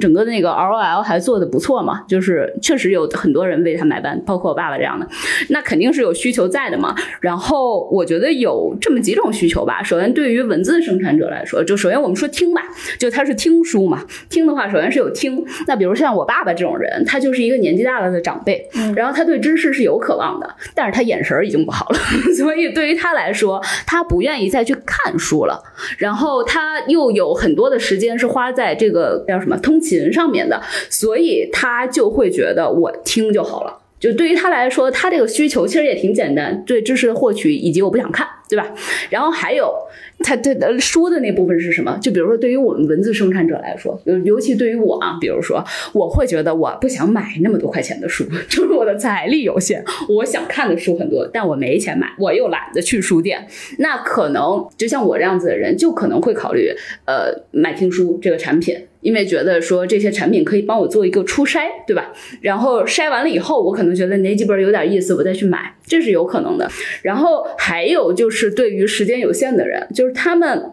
[0.00, 5.06] 整个的那个 R O L 还做的不错嘛，就是确实有很多人为他买单，包括我爸爸这样的，
[5.50, 6.92] 那肯定是有需求在的嘛。
[7.20, 9.80] 然后我觉得有这么几种需求吧。
[9.80, 12.60] 首先，对于文字生产者来说，就首先我们说听吧，
[12.98, 15.46] 就他是听书嘛，听的话首先是有听。
[15.68, 21.98] 那比如像我爸爸这种人，他就是一个年纪大了的长辈，然后他对知识是有渴望的，但是他眼神已经不好了，
[22.36, 24.74] 所以对于他来说，他不愿意再去。
[24.86, 25.62] 看书了，
[25.98, 33.78] 然后他又有很多的时间是花在这个叫什么通勤上面的，所以他就会觉得我听就好了。
[33.98, 38.66] 就对于他来说，他这个需求其实也挺简单，对知识的获取以及我不想看，对吧？
[39.10, 39.74] 然后还有。
[40.22, 41.98] 他他说的那部分是什么？
[42.00, 53.46] 就比如说，对于我们文字生产者来说，尤尤其对于我啊，比如说，我会觉得我不想买那么多块钱的书， 就是我的财力有限，我想看的书很多，但我没钱买，我又懒得去书店。
[53.78, 56.70] 那可能就像我这样子的人，就可能会考虑
[57.06, 58.76] 呃买听书这个产品。
[59.00, 62.12] 因为觉得说这些产品可以帮我做一个初筛，对吧？
[62.40, 66.70] 然后筛完了以后，我可能觉得哪几本有点意思，我再去买，这是有可能的。
[67.02, 70.72] 然后还有就是对于时间有限的人，就是他们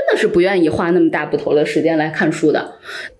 [0.00, 2.76] 真的是不愿意花那么大不头的时间来看书的。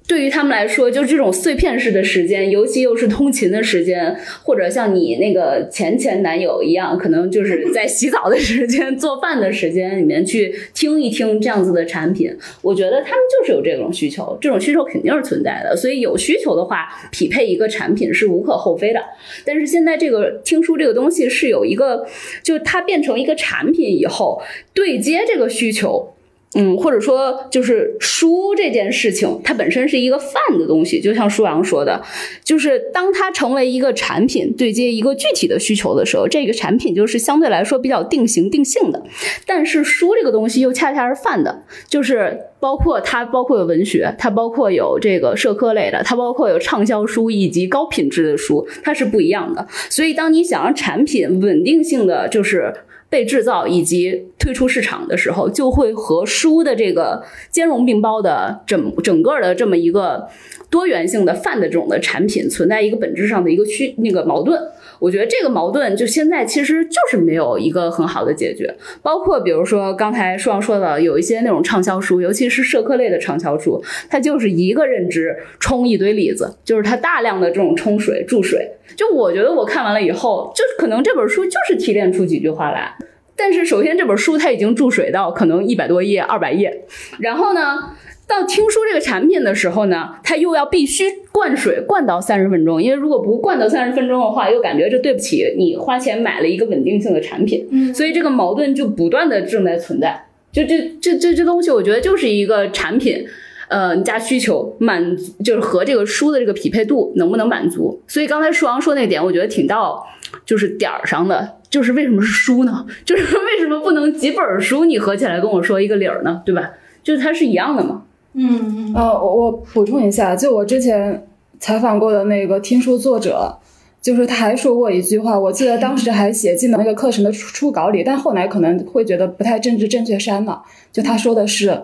[0.08, 12.34] 对于他们来说，就这种碎片式的时间，尤其又是通勤的时间，或者像你那个前前男友一样，可能就是在洗澡的时间、做饭的时间里面去听一听这样子的产品。
[12.62, 15.76] 我觉得他们就是有这种需求，这种需求肯定是存在的。
[15.76, 19.00] 所以有需求的话，匹配一个产品是无可厚非的。
[19.44, 22.04] 但是现在这个听书这个东西是有一个，
[22.42, 24.42] 就它变成一个产品以后，
[24.74, 26.14] 对接这个需求。
[26.56, 32.02] 嗯，或者说就是书这件事情，它本身是一个泛的东西，就像舒阳说的，
[32.42, 39.00] 就是当它成为一个产品，对接一个具体的需求的时候，这个产品就是相对来说比较定型定性的。
[39.46, 49.64] 但是书这个东西又恰恰是泛的，就是包括它包括有文学，它包括有这个社科类的，它包括有畅销书以及高品质的书，它是不一样的。
[49.88, 52.74] 所以当你想让产品稳定性的就是。
[53.10, 60.28] 被制造以及推出市场的时候，就会和书的这个兼容并包的整整个的这么一个
[60.70, 64.58] 多元性的泛的这种的产品存在一个本质上的一个区那个矛盾。
[65.00, 68.72] 我觉得这个矛盾就现在其实就是没有一个很好的解决。
[69.02, 78.70] 包括比如说刚才舒阳说的，有一些那种畅销书，尤其是社科类的畅销书，它就是一个认知冲一堆例子，就是它大量的这种冲水注水。
[78.94, 82.94] 就我觉得我看完了以后，就是可能这本书就是提炼出几句话来。
[83.36, 86.84] 但是首先这本书它已经注水到可能一百多页、二百页，
[87.20, 87.94] 然后呢，
[88.30, 100.26] 到听书这个产品的时候呢，它又要必须灌水灌到三十分钟，因为如果不灌到三十分钟的话，又感觉这对不起你花钱买了一个稳定性的产品，嗯，所以这个矛盾就不断的正在存在。
[100.52, 103.26] 就这这这这东西，我觉得就是一个产品，
[103.68, 108.00] 呃，加需求满足就是和这个书的这个匹配度能不能满足。
[108.06, 110.06] 所以刚才舒阳说那点，我觉得挺到
[110.44, 111.56] 就是点儿上的。
[111.70, 112.84] 就是为什么是书呢？
[113.04, 116.42] 就是为什么不能几本书你合起来跟我说一个理儿呢？
[116.44, 116.72] 对吧？
[117.04, 118.02] 就是它是一样的嘛。
[118.34, 121.26] 嗯呃，我我补充一下，就我之前
[121.58, 123.58] 采访过的那个听书作者，
[124.00, 130.62] 就是他还说过一句话，我记得当时还写进了那个课程的初稿里，但后来可能会觉得不太政治正确删了。
[130.92, 131.82] 就他说的是。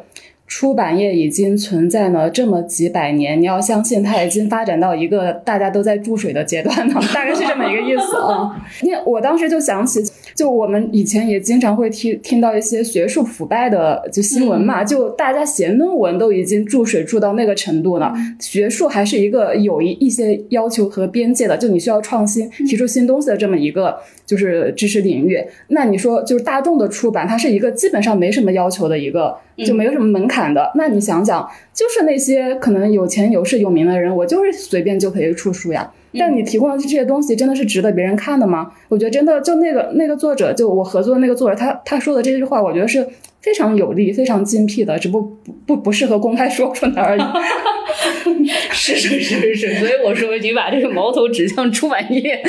[0.48, 8.54] 出版业已经存在了这么几百年，你要相信它已经发展到一个大家都在注水的阶段了， 大概是这么一个意思啊。
[8.80, 10.00] 因为我当时就想起，
[10.36, 18.14] 就我们以前也经常会听听到一些学术腐败的就新闻嘛，就大家写论文都已经注水注到那个程度了。
[18.38, 25.42] 学术还是一个有一一些要求和边界的，就你需要创新，提出新东西的这么一个就是知识领域。
[25.68, 29.34] 那你说就是大众的出版，它是一个基本上没什么要求的一个。
[29.64, 35.90] 就没有什么门槛的，那你想想，就是那些可能有钱有势有名的人，我就是随便就可以出书呀。
[36.18, 38.70] 但你提供的这些东西，真的是值得别人看的吗？
[38.88, 43.06] 我觉得真的，就那个那个作者，就我合作的那个作者，他他说的这句话，我觉得是。
[43.42, 47.20] 非常有力、非常精辟的，只不不不不适合公开说出来而已。
[48.72, 52.42] 是是是是，所以我说你把这个矛头指向出版业，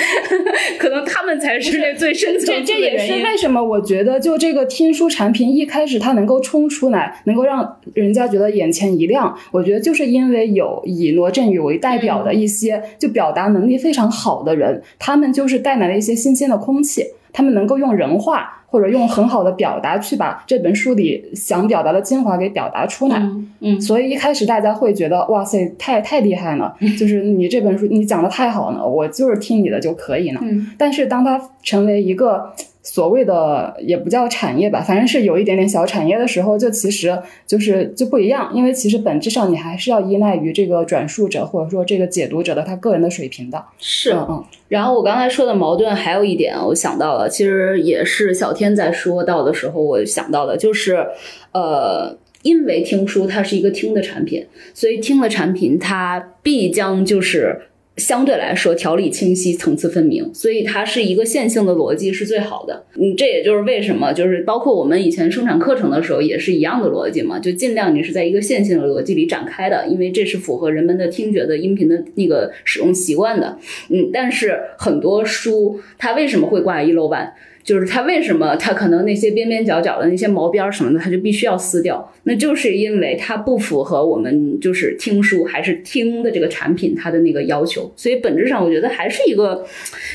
[0.77, 9.37] 可能他们才是那最深层这这也是为什么我觉得，就这个听书产品一开始它能够冲出来，能够让人家觉得眼前一亮。
[9.51, 18.56] 我觉得就是因为有以罗振宇为代表的一些就表达能力非常好的人，他们就是带来了一些新鲜的空气，他们能够用人话。
[18.67, 23.17] 或者用很好的表达去把这本书里想表达的精华给表达出来，
[23.61, 30.41] 嗯，所以一开始大家会觉得哇塞，太太厉害了，就是你这本书你讲的太好了，我就是听你的就可以了。
[30.43, 32.53] 嗯，但是当它成为一个。
[32.89, 43.61] 所谓的也不叫产业吧，反正是有一点点小产业的时候，就其实就是就不一样，因为其实本质上你还是要依赖于这个转述者或者说这个解读者的他个人的水平的。
[43.77, 44.41] 是，嗯。
[44.69, 51.05] 然后我刚才说的矛盾还有一点，我想到了，其实也是小天在说到的时候，我想到的，就是
[51.51, 57.63] 呃，因为听书它是一个听的产品，所以听的产品它必将就是。
[57.97, 62.85] 相对来说，条理清晰，层次分明，所以它是一个线性的逻辑是最好的。
[62.95, 73.57] 嗯，这也就是为什么，就是包括我们以前生产课程的时候也是一样的逻辑嘛，就尽量你是在一个线性的逻辑里展开的，因为这是符合人们的听觉的音频的那个使用习惯的。
[73.89, 77.33] 嗯，但是很多书它为什么会挂一漏万？
[77.67, 82.13] 就是它为什么它可能那些边边角角的那些毛边什么的，它就必须要撕掉？
[82.23, 87.91] 那就是因为它不符合我们就是听书还是听的这个产品它的那个要求。
[87.97, 89.65] 所以本质上我觉得还是一个，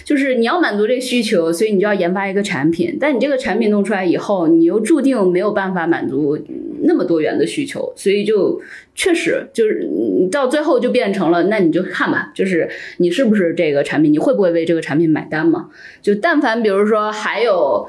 [0.02, 2.96] 就是你要满足这需求，所以你就要研发一个产品。
[2.98, 6.38] 但你这个产品弄出来以后，你又注定没有办法满足
[6.84, 8.62] 那么多元的需求，所以就。
[8.94, 9.88] 确实，就是
[10.30, 12.68] 到最后就变成了，那你就看吧，就是
[12.98, 15.70] 你是不是这个产品，你会不会为这个产品买单嘛？
[16.02, 17.88] 就但凡比如说还有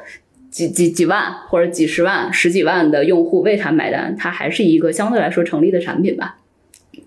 [0.49, 6.37] 几几几万或者几十万、十几万的用户为它买单，它还是一个相对来说成立的产品吧。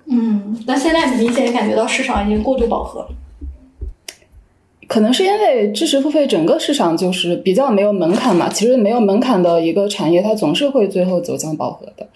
[0.08, 3.08] 嗯，但现在明显感觉到市场已经过度饱和了。
[4.88, 12.06] 可能是因为知识付费整个市场就是比较没有门槛嘛，其实没有门槛的一个产业，它总是会最后走向饱和的。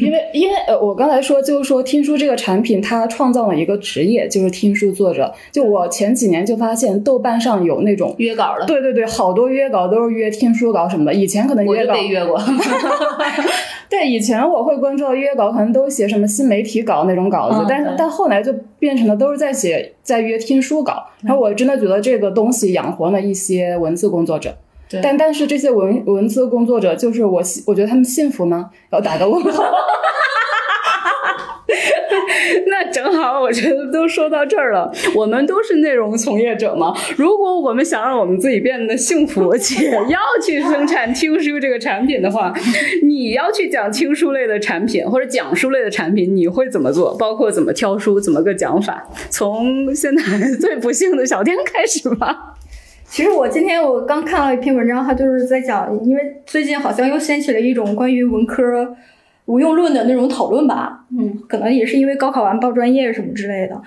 [0.00, 5.32] 因为因为呃，我刚才说就是说听书这个产品，它创造了一个职业，就是听书作者。
[5.50, 11.12] 就我前几年就发现豆瓣上有那种约稿的，对对对，好多约稿都是约听书稿什么的。
[11.12, 12.40] 以前可能约稿被约过，
[13.90, 21.04] 对，以前我会关注到约稿，可能都写什么新媒体稿那种稿子，但但后来就变成了都是在写在约听书稿。
[21.22, 24.56] 然后我真的觉得这个东西养活了一些文字工作者，
[25.02, 28.70] 但但是这些文文字工作者，就是我我觉得他们幸福吗？
[28.92, 29.64] 要打个问号。
[32.66, 36.94] 那正好，我觉得都说到这儿了，我们都是内容从业者嘛。
[37.16, 42.52] 如果我们想让我们自己变得幸福，且要去生产听书这个产品的话，
[43.02, 47.16] 你要去讲听书类的产品或者讲书类的产品，你会怎么做？
[47.16, 49.08] 包括怎么挑书，怎么个讲法？
[49.30, 50.22] 从现在
[50.60, 52.56] 最不幸的小天开始吧。
[53.04, 58.96] 其实我今天我刚看了一篇文章，它就是在讲，因为最近好像又掀起了一种关于文科。
[59.46, 63.82] 无用论的那种讨论吧，嗯，可能也是因为高考完报专业什么之类的，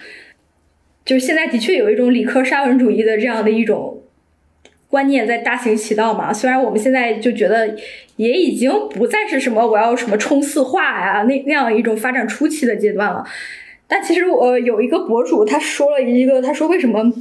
[1.05, 4.01] 就是现在的确有一种理科沙文主义的这样的一种
[4.89, 6.33] 观念在大行其道嘛。
[6.33, 7.75] 虽然我们现在就觉得
[8.17, 13.23] 也已经不再是什么我要什么冲刺化呀那那样一种发展初期的阶段了，
[13.87, 17.11] 但其实我有一个博主他说了一个，他说为什么？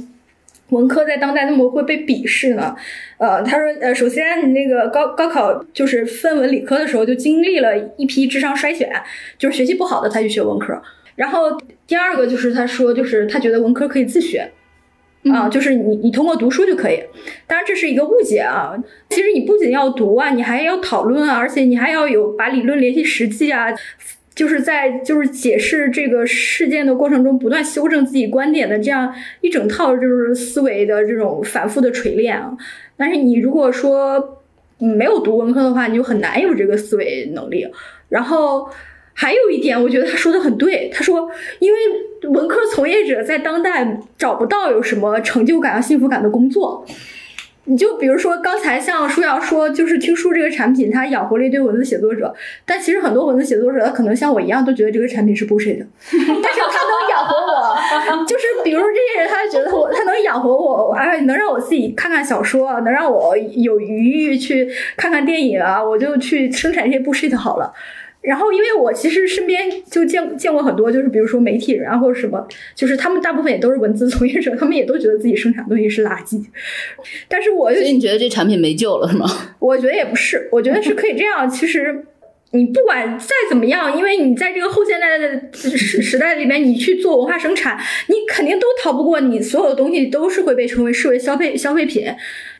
[0.73, 2.75] 文科在当代那么会被鄙视呢？
[3.17, 8.91] 呃，他说，呃，首先你那个高高考就是分文理科的时候，就经历了一批智商筛选，
[9.37, 10.81] 就是学习不好的才去学文科。
[11.15, 11.57] 然后
[11.87, 14.51] 第二个就是他说，就是他觉得文科可以自学，
[15.31, 17.03] 啊，就是你你通过读书就可以。
[17.45, 18.73] 当然这是一个误解啊，
[19.09, 23.67] 其实你不仅要读啊，你还要讨论啊，而且你还要有把理论联系实际啊。
[24.35, 32.51] 就是在就是解释这个事件的过程中，不断修正自己观点的这样一整套就是思维的这种反复的锤炼啊。
[32.97, 34.41] 但是你如果说
[34.79, 37.67] 没有读文科的话，你就很难有这个思维能力。
[38.09, 38.69] 然后
[39.13, 40.89] 还有一点，我觉得他说的很对。
[40.93, 41.29] 他说，
[41.59, 41.79] 因为
[42.29, 46.85] 文科从业者在当代找不到有什么成就感和幸福感的工作。
[47.65, 52.33] 你就比如说刚才像舒瑶说，就是听书这个产品，它养活了一堆文字写作者，
[52.65, 67.73] 但其实很多文字写作者，他可能像我一样，都觉得这个产品是 bullshit 的， 但是他能养活我，就是比如这些人，他就觉得我他能养活我，哎能让我自己看看小说，能让我有余裕去看看电影啊，我就去生产这些 bullshit 好了。
[68.23, 76.41] 然后，因为我其实身边就见见过很多，就是比如说媒体人啊，或者什么，就是他们大部分也都是文字从业者，他们也都觉得自己生产东西是垃圾。
[77.27, 79.27] 但是我所以你觉得这产品没救了是吗？
[79.59, 81.49] 我觉得也不是，我觉得是可以这样。
[81.49, 82.05] 其实
[82.51, 92.05] 你不管再怎么样，因为你在这个后现代的时时代里面，你去做文化生产，你肯定都逃不过你所有的东西都是会被称为视为消费消费品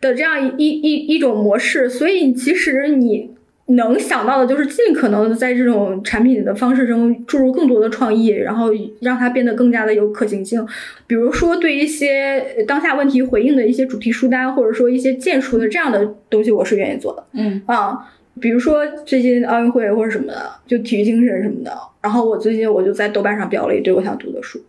[0.02, 1.90] 的这样一一一种模式。
[1.90, 3.30] 所以其实你。
[3.68, 10.66] 能想到的就是尽可能的在这种产品的方式中注入更多的创意，然后让它变得更加的有可行性。
[11.08, 17.26] 比如说，对一些当下问题回应的一些主题书单，或者说一些荐书的这样的东西，我是愿意做的。
[17.32, 17.98] 嗯啊，
[18.42, 21.72] 比如说最近奥运会或者什么的，就体育精神什么的。
[22.02, 24.62] 然后我最近我就在豆瓣上标了一堆我想读的书，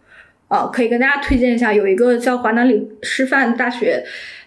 [0.47, 4.05] 啊，可以跟大家推荐一下，有一个叫华南理师范大学。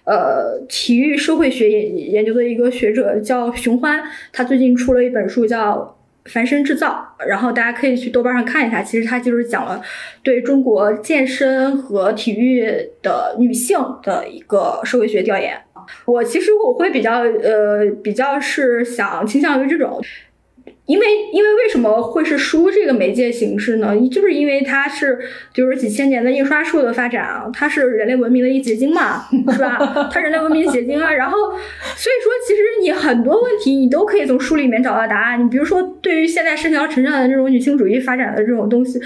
[0.08, 4.02] 呃，体育社会学研研究的一个学者叫熊欢，
[4.32, 5.96] 他最近出了一本书叫
[6.32, 8.82] 《凡身制造》，然后大家可以去豆瓣上看一下。
[8.82, 9.82] 其实他就是讲了
[10.24, 12.66] 对中国健身和体育
[13.02, 15.58] 的女性的一个社会学调研。
[16.06, 20.02] 我其实我会比较呃比较是想倾向于这种。
[20.88, 23.94] 因为，因为为什么会是书这个媒介形式呢？
[24.10, 25.20] 就是因为它是，
[25.54, 30.10] 就是几千年的印刷术的发展啊，它是人类文明的一结晶嘛，是吧？
[30.12, 31.14] 它人类文明结晶啊。
[31.14, 35.44] 然后，所以说，其实你很多问题你都可以从书里面找到答案。
[35.44, 39.00] 你比如说，对于现在身条成上的这种女性主义发展的这种东西。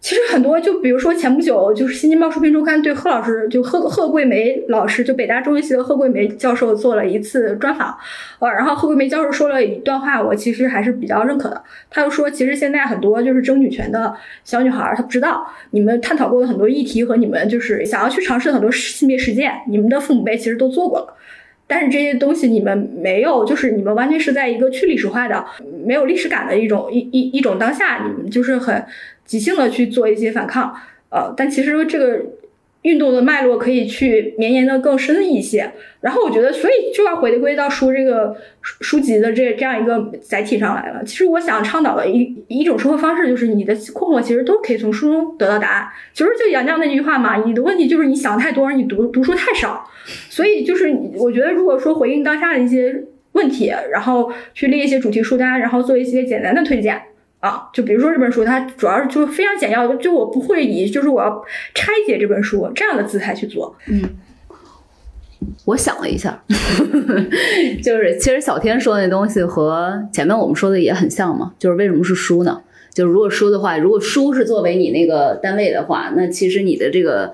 [0.00, 7.98] 其实很多，就比如说前不久，就是《新京报书评周刊》对贺老师，就贺贺桂梅老师，就北大中文系的贺桂梅教授做了一次专访，
[8.38, 11.60] 呃，然后贺桂梅教授说了一段话，我其实还是比较认可的。
[11.90, 21.14] 他就说，其实现在很多就是争女权的小女孩，她不知道你们探讨过的很多议题和你们就是想要去尝试的很多性别实践，你们的父母辈其实都做过了，
[21.66, 25.44] 但是这些东西你们没有，就是你们完全是在一个去历史化的、
[25.84, 28.86] 没有历史感的一种一一一种当下，你们就是很。
[29.28, 30.74] 即兴的去做一些反抗，
[31.10, 32.20] 呃，但其实这个
[32.82, 35.70] 运动的脉络可以去绵延的更深一些。
[36.00, 41.04] 然后我觉得，所以就要回归到书这个书书籍的这这样一个载体上来了。
[41.04, 45.88] 其实我想倡导的一一种生活方式，就是你的困惑其实都可以从书中得到答案。
[46.14, 49.84] 其实就杨绛那句话嘛，你的问题就是你想太多，而你读读书太少。
[50.30, 57.02] 所以就是我觉得，如果说回应当下的一些问题，然后去列一些主题书单，然后做一些简单的推荐。
[57.40, 63.76] 啊，就比如说这本书，它主要是就非常简要，就我不会以就是我要拆解这本书这样的姿态去做。
[63.86, 64.02] 嗯，
[65.64, 66.42] 我想了一下，
[67.80, 71.52] 就是其实小天说的那东西和前面我们说的也很像嘛。
[71.60, 72.60] 就是为什么是书呢？
[72.92, 77.32] 就是如果书的话，如果书是作为你那个单位的话，那其实你的这个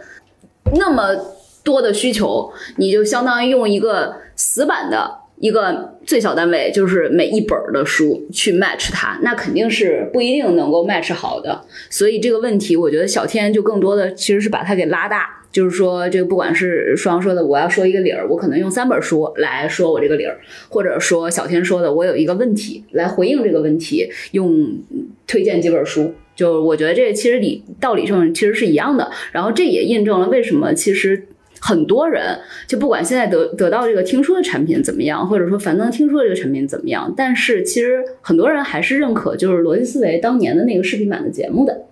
[0.75, 1.17] 那么
[1.65, 5.24] 多的需求，你就相当于用一个死板的。
[5.45, 11.61] 一个最小单位就是每一本的书去 match 它，那肯定是不一定能够 match 好的。
[11.91, 20.41] 所以这个问题，我觉得小天就更多的其实是把它给拉大，就是说这个不管是双说的，我要说一个理儿，我可能用三本书来说我这个理儿，
[20.71, 24.79] 或者说小天说的，我有一个问题来回应这个问题，用
[25.27, 26.15] 推荐几本书。
[26.35, 29.11] 就我觉得这其实理道理上其实是一样的。
[29.31, 31.27] 然后这也印证了为什么其实。
[31.67, 41.87] 很多人就不管现在得得到这个听书的产品怎么样，或者说樊登听书的这个产品怎么样，但是其实很多人还是认可就是逻辑思维当年的那个视频版的节目的，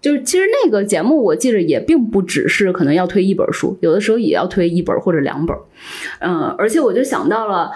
[0.00, 5.54] 就是其实那个节目我记着也并不只是可能要推一本书，有的时候也要推一本或者两本，
[6.20, 7.70] 嗯，而且我就想到了，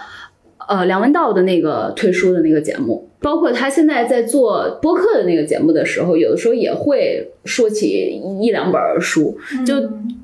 [0.68, 9.74] 呃，梁文道的那个推书的那个节目，包括他现在在做播客的那个节目的时候，有的时候也会说起一两本书，就。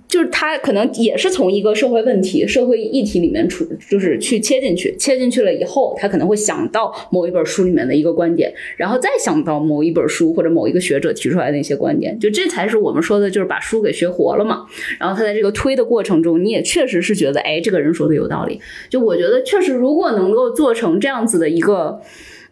[0.08, 14.64] 就是他可能也是从一个社会问题、社会议题里面出，就是去切进去，切进去了以后，他可能会想到某一本书里面的一个观点，然后再想到某一本书或者某一个学者提出来的一些观点，就这才是我们说的，就是把书给学活了嘛。
[14.98, 18.58] 然后他在这个推的过程中，你也确实是觉得，哎，这个人说的有道理。
[18.88, 22.00] 就我觉得，确实如果能够做成这样子的一个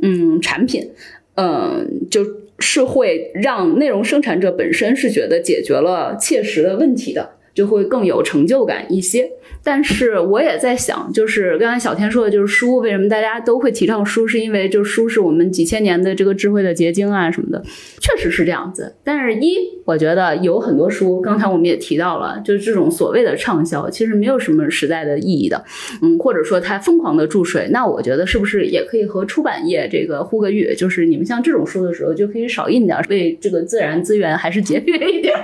[0.00, 0.90] 嗯产品，
[1.34, 2.24] 嗯，就
[2.58, 7.35] 是会让内容生产者本身是觉得解决了切实的问题的。
[7.56, 9.28] 就会更有成就感一些。
[9.64, 17.60] 但是我也在想，就是刚才小天说的，就是书为什么大家都会提倡书，是因为就是书是我们几千年的这个智慧的结晶啊什么的，
[18.00, 18.94] 确实是这样子。
[19.02, 25.64] 但是，一我觉得有很多书，刚才我们也提到了，就是这种所谓的畅销，其实没有什么实在的意义的。
[26.00, 35.34] 嗯，或者说它疯狂的注水，那我觉得是不是也可以和出版业这个呼个吁，就是你们像这种书的时候，就可以少印点儿，为这个自然资源还是节约一点。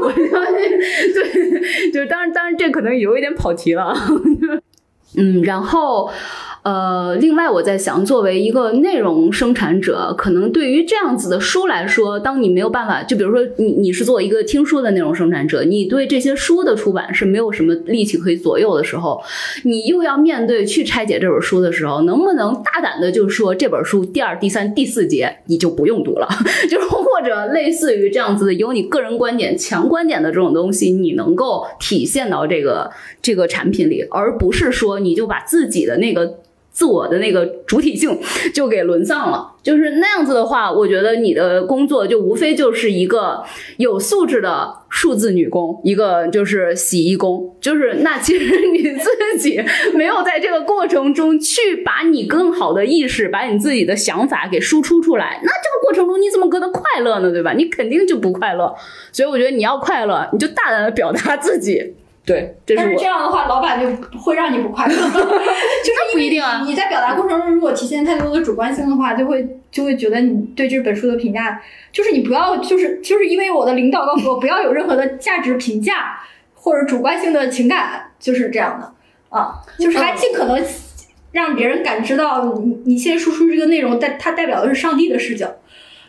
[0.00, 3.12] 我相信， 对，就是当然，当然这可能有。
[3.12, 3.94] 有一点跑题了，
[5.16, 6.10] 嗯，然后。
[6.62, 19.20] 呃，另外我在想，作为一个内容生产者，可能对于这样子的书来说，当你没有办法，就比如说你你是做一个听书的内容生产者，你对这些书的出版是没有什么力气可以左右的时候，
[19.64, 26.28] 你又要面对去拆解这本书的时候，能不能大胆的就说这本书第二、第三、第四节你就不用读了，
[26.70, 32.88] 就是或者类似于这样子的有你个人观点、强观点的这种东西，你能够体现到这个
[33.20, 36.38] 这个产品里，而不是说你就把自己的那个。
[36.72, 38.18] 自我的那个主体性
[38.54, 43.44] 就给沦丧了，就是那样子的话，我觉得你的工作就无非就是一个
[43.76, 49.62] 有素质的数字女工，一个就是洗衣工，就是那其实你自己
[49.92, 57.30] 没有在这个过程中去把你更好的意识，把你自己的想法给输出出来，那这个过程中你怎么可能快乐呢？
[57.30, 57.52] 对吧？
[57.52, 58.74] 你肯定就不快乐。
[59.12, 61.94] 所以我觉得你要快乐，你就大胆的表达自己。
[62.24, 64.94] 对，但是这样的话，老板就会让你不快乐。
[64.94, 66.62] 就是不一定啊。
[66.64, 71.60] 你在表达过程中，如果体现太多的主观性的话，就会就会觉得你对这本书的评价，
[71.90, 76.20] 就是你不要，就是就是因为我的领导告诉我不要有任何的价值评价
[76.54, 78.92] 或者主观性的情感，就是这样的
[79.36, 80.64] 啊，就是还尽可能
[81.32, 85.52] 让别人感知到你你现在输出这个内容代它代表的是上帝的视角。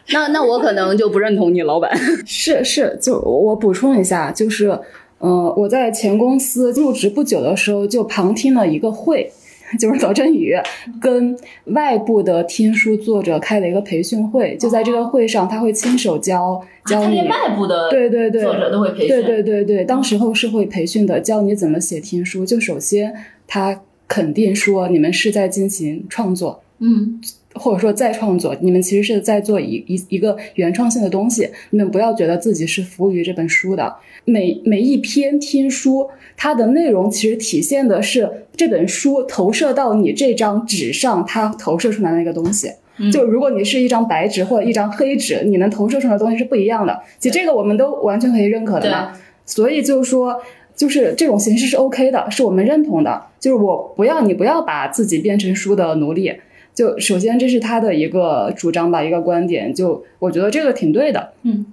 [0.09, 1.91] 那那我可能就不认同你，老板。
[2.27, 4.79] 是是，就我补充一下，就是。
[5.19, 9.31] 嗯，我在前公司入职不久的时候，就旁听了一个会，
[9.79, 10.53] 就是左振宇
[11.01, 14.57] 跟外部的听书作者开的一个培训会。
[14.57, 22.45] 就在这个会上，他会亲手教教你外部的对对对作者都会培训，对对对对，当时候是会培训的，教你怎么写听书。
[22.45, 23.13] 就首先
[23.47, 27.21] 他肯定说你们是在进行创作，嗯。
[27.55, 31.49] 或者说再创作，你们其实是在做一一一个原创性的东西。
[31.69, 33.95] 你们不要觉得自己是服务于这本书的。
[34.25, 42.71] 每每一篇听书，它的内容其实体现的是这本书投射到你这张纸上，它投射出来的那个东西。
[43.11, 46.97] 就如果你是一张白纸或者一张黑纸，你能投射出来的东西是不一样的。
[47.19, 49.13] 其实这个我们都完全可以认可的嘛。
[49.45, 50.39] 所以就是说，
[50.75, 53.21] 就是这种形式是 OK 的，是我们认同的。
[53.39, 56.33] 就是我不要你不要把自己变成书的奴隶。
[56.73, 59.73] 就首先这是他的一个主张吧，一个观点。
[59.73, 61.33] 就我觉得这个挺对的。
[61.43, 61.65] 嗯。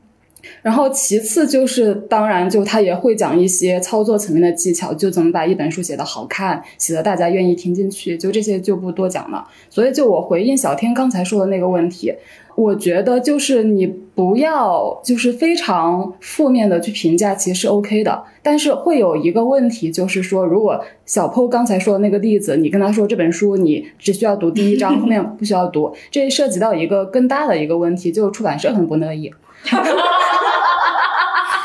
[0.62, 9.46] 然后其次就是，当然就他也会讲一些操作层面的技巧，就怎么把一本书写得好看，写得大家愿意听进去，就这些就不多讲了。
[9.68, 12.14] 所以就我回应小天刚才说的那个问题，
[12.54, 18.22] 我觉得就是你不要就是非常负面的去评价，其实是 OK 的。
[18.42, 29.32] 但是会有一个问题，就是说如果小 PO 刚才说的那个例子，你跟他说这本书你只需要读第一章，后面不需要读，这涉及到一个更大的一个问题，就出版社很不乐意。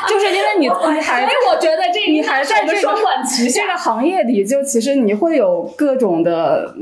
[0.08, 2.80] 就是因为你你还，所以我觉得这你还在这个
[3.52, 6.74] 这个行业里，就其实你会有各种的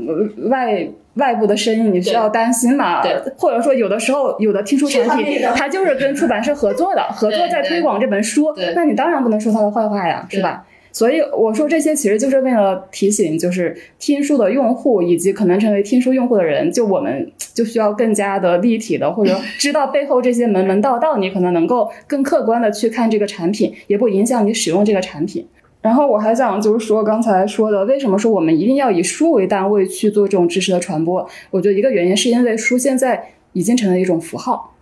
[0.49, 3.01] 外外部的声音，你需要担心嘛？
[3.01, 10.65] 对，或者说有的时候有的听书产品，它就是跟出版社合作的，合作在推广这本书，那你当然不能说它的坏话呀，是吧？
[10.95, 25.45] 所以我说这些其实就是为了提醒，就是听书的用户以及可能成为听书用户的人，就我们就需要更加的立体的，或者知道背后这些门门道道，你可能能够更客观的去看这个产品，也不影响你使用这个产品。
[25.81, 31.27] 然后我还想就是说刚才说的，为什么说我们一定要以书为单位去做这种知识的传播？
[31.51, 34.73] 我觉得一个原因是因为书现在已经成了一种符号，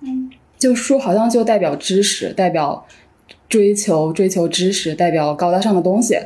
[0.00, 2.84] 嗯，就书好像就代表知识，代表。
[3.50, 6.16] 追求追求知识，代表高大上的东西。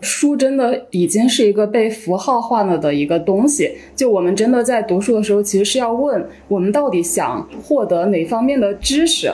[0.00, 3.70] 书真的已经是一个被符号化了的一个东西。
[3.94, 9.30] 就我们真的在读书的时候，其实是要问我们到底想获得哪方面的知识，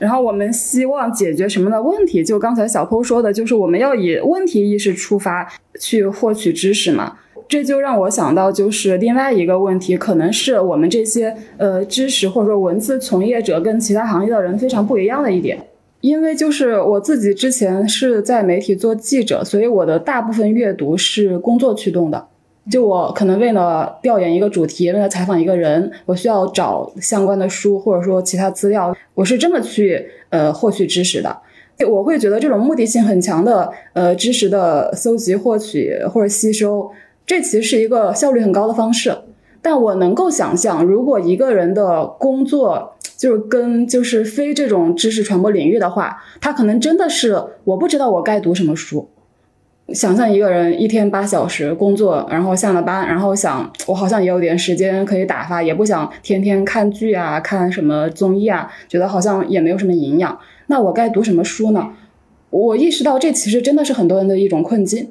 [0.00, 2.24] 然后我们希望解决什么的问题。
[2.24, 7.18] 就刚才小坡说的，就是我们要以问题意识出发去获取知识嘛。
[7.48, 15.56] 这就让我想到，就是另外一个问题，可能是我们这些呃知识或者说文字从业者跟其他行业的人非常不一样的一点。
[16.00, 22.26] 因为就是我自己之前是在媒体做记者，所以我的大部分阅读是工作驱动的。
[22.70, 31.36] 就我可能为了调研一个主题，为了采访一个人，我需要找相关的书或者说其他资料，我是这么去呃获取知识的。
[31.88, 36.90] 我会觉得这种目的性很强的呃知识的搜集、获取或者吸收，
[37.26, 39.14] 这其实是一个效率很高的方式。
[39.62, 49.08] 但我能够想象，如果一个人的工作，就是跟就是非这种知识传播领域的话，他可能真的是我不知道我该读什么书。
[49.92, 60.38] 想象一个人一天八小时工作，然后下了班，然后想我好像也有点时间可以打发，也不想天天看剧啊，看什么综艺啊，觉得好像也没有什么营养。
[60.68, 61.90] 那我该读什么书呢？
[62.50, 65.10] 我意识到这其实真的是很多人的一种困境。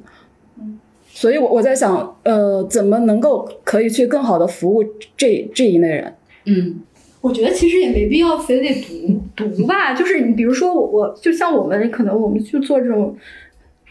[1.20, 4.82] 所以，我我在想，呃，怎么能够可以去更好的服务
[5.18, 6.14] 这这一类人？
[6.46, 6.80] 嗯。
[7.20, 13.14] 我觉得其实也没必要非得读读吧，就是你比如说我我就像我们可能我们去做这种，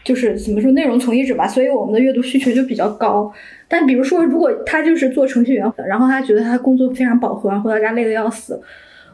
[0.02, 3.32] 就是怎么说内容从业者吧，所以我们的阅读需求就比较高。
[3.68, 8.60] 但比如说如果他就是做程序员，然后他觉得他工作非常饱和，回到家累得要死，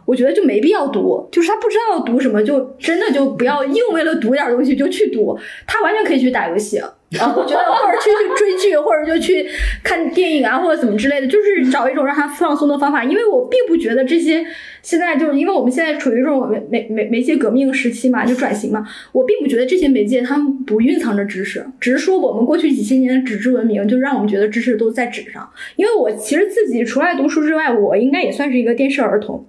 [0.06, 1.28] 我觉得就没必要读。
[1.30, 6.80] 就是他不知道读什么，就真的就不要硬为了读点东西就去读，他完全可以去打游戏。
[7.20, 9.46] 啊，我觉得或者去去追剧，或者就去
[9.84, 13.04] 看电影啊，或者怎么之类的，就是找一种让他放松的方法。
[13.04, 14.44] 因为我并不觉得这些
[14.82, 25.48] 现在就是因为我们现在处于这种媒媒媒媒介革命时期嘛，就转型嘛，我并不觉得这些媒介他们不蕴藏着知识，只是说我们过去几千年的纸质文明就让我们觉得知识都在纸上。
[25.76, 29.46] 因为我其实自己除了读书之外，我应该也算是一个电视儿童。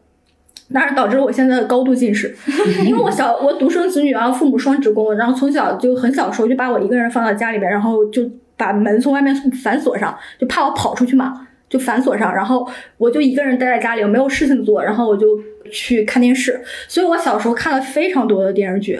[0.74, 2.36] 当然导致我现在的高度近视，
[2.86, 15.40] 因为我小我独生子女啊，父母双职工，然后从小就很小时候就把我一个人放到家里边，然后就把门从外面反锁上，就怕我跑出去嘛，就反锁上，然后我就一个人待在家里，我没有事情做，然后我就
[15.72, 19.00] 去看电视，所以我小时候看了非常多的电视剧，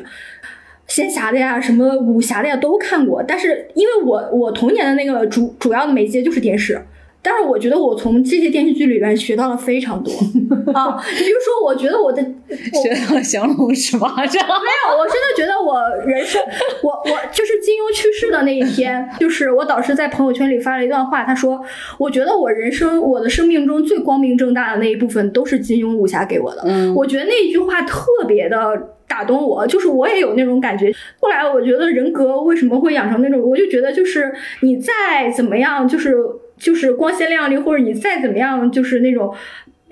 [0.88, 6.82] 仙侠的呀，什么武侠的呀都看过，但是因为我我童年的那个主主要的媒介就是电视。
[7.30, 10.14] 但是我觉得我从这些电视剧里边学到了非常多
[10.74, 14.48] 啊，比如说，我觉得我的学到了降龙十八掌。
[14.48, 16.42] 没有，我真的觉得我人生，
[16.82, 21.62] 我我就是金庸去世的那一天， 就是我导师在朋友圈里发了一段话，他说，
[21.98, 26.62] 我觉得我人生我的生命中最光明正大的那一部分都是金庸武侠给我的。
[26.66, 28.58] 嗯，我觉得那一句话特别的
[29.06, 30.90] 打动我，就是我也有那种感觉。
[31.20, 36.16] 后来我觉得人格为什么会养成那种，我就觉得就是你再怎么样，就是。
[36.58, 39.34] 就是光鲜亮丽，或者你再怎么样，就是那种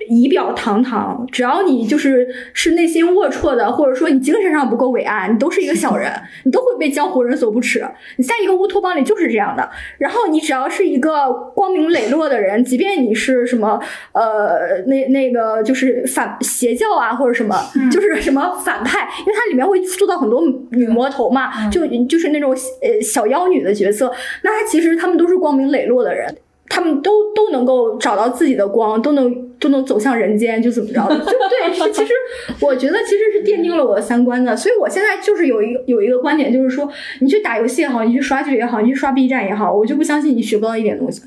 [0.08, 6.12] 仪表堂堂，只要你就是是内心龌龊的，或者说你精神上不够伟岸，你都是一个小人，
[6.44, 7.84] 你都会被江湖人所不齿。
[8.16, 9.68] 你在一个乌托邦里就是这样的。
[9.98, 13.80] 然后你只要是一个光明磊落的人，即便你是什么
[14.12, 17.56] 呃那那个就是反邪教啊或者什么，
[17.90, 20.42] 就是什么反派，因为它里面会塑造很多
[20.72, 22.50] 女魔头嘛，就就是那种
[22.82, 24.12] 呃小妖女的角色，
[24.42, 26.32] 那他其实他们都是光明磊落的人。
[26.76, 31.00] 他们都都能够找到自己的光，都能都能走向人间，就怎么着？
[31.08, 32.12] 就对，其实
[32.60, 34.54] 我觉得其实是奠定了我的三观的。
[34.54, 36.86] 所以我现在就是有一个有一个观点，就是说
[37.22, 41.22] 你去打游戏也好，你去刷剧也好，你去刷 B 站也好，我就不相信你学不到一点东西。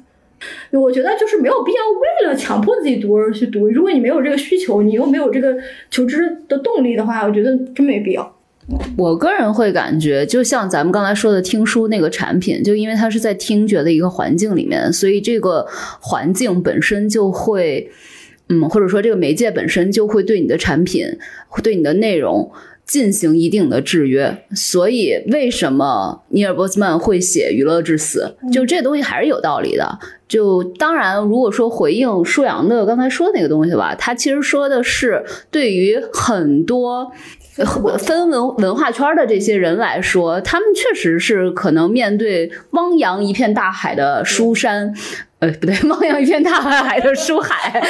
[0.72, 3.70] 我觉得就是没有必要为了强迫自己读而去读。
[3.70, 5.58] 如果你没有这个需求，你又没有这个
[5.90, 8.36] 求知的动力的话，我觉得真没必要。
[8.98, 15.66] 我个人会感觉，就像咱们刚才说的听书那个产品，就因为它是在听觉的一个环境里面，所以这个
[16.00, 17.90] 环境本身就会，
[18.50, 21.06] 嗯，或者说这个媒介本身就会对你的产品、
[21.64, 22.52] 对你的内容
[22.86, 24.46] 进行一定的制约。
[24.54, 28.36] 所以，为什么尼尔·波斯曼会写《娱乐至死》？
[28.54, 30.00] 就这东西还是有道理的。
[30.28, 37.12] 就当然，如果说回应舒阳的刚才说的那个东西吧，他其实说的是对于很多。
[37.98, 44.94] 分文文化圈的这些人来说，他们确实是可能面对汪洋一片大海的书山，
[45.40, 47.82] 呃，不对， 汪洋一片大海的书海，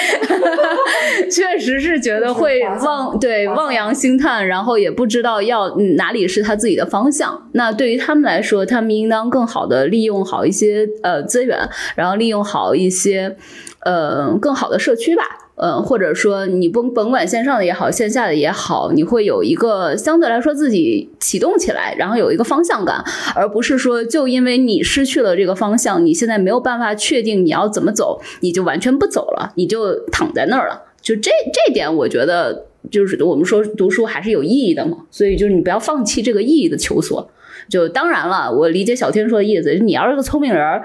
[1.32, 7.49] 确实是觉得会望对望洋兴叹，然后也不知道要哪里是他自己的方向。
[7.53, 11.57] 那对于他们来说，他们应当更好的利用好一些呃资源，
[11.95, 13.36] 然后利用好一些
[13.82, 15.24] 呃更好的社区吧。
[15.62, 23.03] 嗯，或者说你甭甭管线上的也好，线下的也好，你会有一个相对来说自己启动起来，然后有一个方向感，
[23.36, 30.82] 而不是说就因为你失去了这个方向，你现在没有办法确定你要怎么走，你就完全不走了，你就躺在那儿了。
[31.01, 37.30] 就这这点，我觉得就是我们说读书还是有意义的嘛，所以就是你不要放弃这个意义的求索。
[37.68, 39.74] 就当然了，我理解小天说的意思。
[39.80, 40.82] 你要是个聪明人，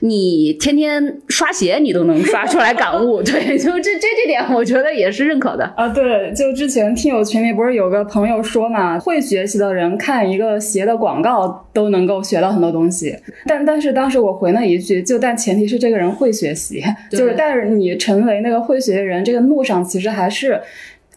[0.00, 3.22] 你天天刷鞋，你都能刷出来感悟。
[3.24, 5.88] 对，就这这这点，我觉得也是认可的啊。
[5.88, 13.16] 对，就之前听友群里不是有个朋友说嘛，会学习的人看一个鞋的广告都能够学到很多东西。
[13.46, 20.60] 但但是当时我回了一句，就但前提是这个人会学习， 就是但是你成为那个会学的人，这个路上其实还是。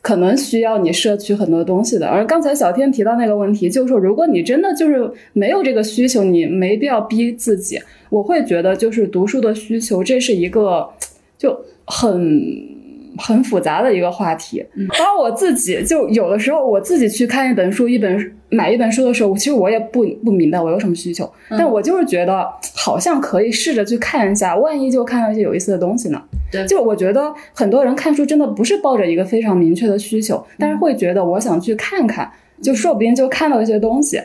[0.02, 7.80] 可能需要你摄取很多东西的，而刚才小天提到那个问题，就是说，如果你真的就是没有这个需求，你没必要逼自己。
[8.10, 10.90] 我会觉得，就是读书的需求，这是一个
[11.38, 12.79] 就很。
[13.20, 14.66] 很复杂的一个话题，
[14.98, 26.22] 包括我自己，就有的时候我自己去看一本书，一本买一本书的时候，其实我也不不明白我有什么需求，但我就是觉得好像可以试着去看一下，万一就看到一些有意思的东西呢？
[26.52, 34.20] 对，就我觉得很多人看书真的不是抱着一个非常明确的需求，但是会觉得我想去看看，就说不定就看到一些东西。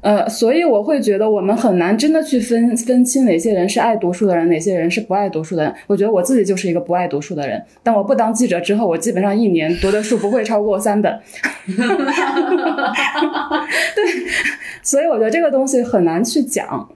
[0.00, 5.74] 呃，所以我会觉得我们很难真的去分分清哪些人是爱读书的人，哪些人是不爱读书的人。
[5.86, 7.62] 我觉得我自己就是一个不爱读书的人。
[7.82, 11.12] 但我不当记者之后，我基本上一年读的书不会超过三本。
[13.96, 14.04] 对，
[14.82, 16.88] 所以我觉得这个东西很难去讲。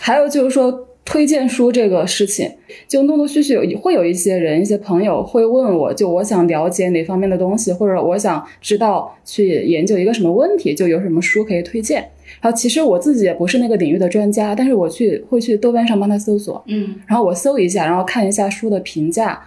[0.00, 0.86] 还有就是说。
[1.04, 2.52] 推荐书这个事情，
[2.86, 12.10] 就陆陆续续有会有一些人、一些朋友会问我，就我想了解哪方面的东西，或者我想知道去研究一个什么问题，就有什么书可以推荐。
[12.40, 19.40] 然后其实我自己也不是那个领域的专家，但是我去会去豆瓣上帮他搜索，嗯，然后我搜一下，然后看一下书的评价。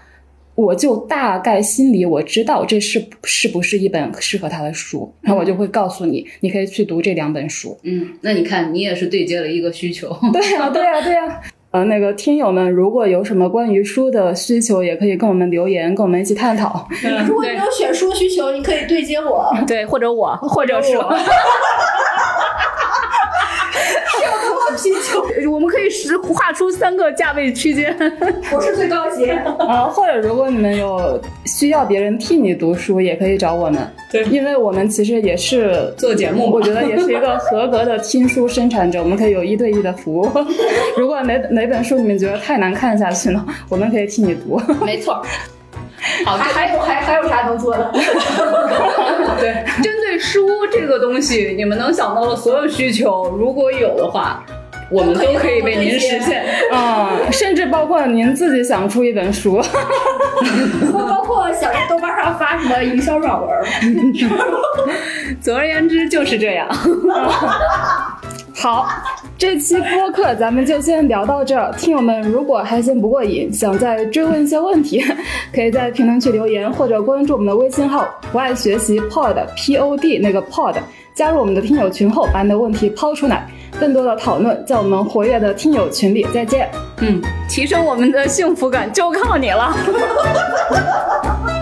[0.53, 7.79] 我就大概心里我知道这是是不是一本适合他的书，然后我就会告诉你，你可以去读这两本书。
[7.83, 10.09] 嗯，那你看，你也是对接了一个需求。
[10.33, 11.41] 对呀，对呀，对呀。
[11.71, 16.85] 呃，那个听友们，如果有什么关于书的需求，也可以跟我们留言，跟我们一起探讨。
[17.25, 19.49] 如果你有选书需求，你可以对接我。
[19.65, 20.97] 对，或者我，或者是
[24.71, 24.77] 我。
[24.77, 27.95] 需求，我们可以实画出三个价位区间。
[28.51, 29.29] 我是最高级。
[29.29, 33.81] 啊，或者如果你们有需要别人替你读书，也可以找我们。
[34.11, 38.99] 对，因为我们其实也是做节目， 我觉得也是一个合格的听书生产者。
[38.99, 40.29] 我们可以有一对一的服务。
[40.97, 44.59] 如果哪哪本书你们觉得太难看下去呢，我们可以替你读。
[44.85, 45.21] 没错。
[46.25, 47.91] 好，还还有还还有啥能做的？
[49.39, 49.53] 对，
[49.83, 54.43] 针对书这个东西，你们能想到的所有需求，如果有的话。
[54.91, 56.43] 我们都可以为您实现。
[56.71, 59.61] 嗯，甚至包括您自己想出一本书，
[60.93, 63.49] 包括想在豆瓣上发什么营销软文。
[65.41, 66.67] 总而言之就是这样。
[68.53, 68.87] 好，
[69.39, 71.71] 这期播客咱们就先聊到这儿。
[71.77, 75.03] 听友们如果还嫌不过瘾，想再追问一些问题，
[75.55, 80.75] 可以在评论区留言或者关注我们的微信号“不爱学习 Pod P O D” 那个 Pod，
[81.15, 83.47] 加入我们的听友群后，把你的问题抛出来。
[83.81, 86.23] 更多的讨论在我们活跃的听友群里。
[86.31, 86.69] 再见，
[86.99, 87.19] 嗯，
[87.49, 89.73] 提升我们的幸福感就靠你了。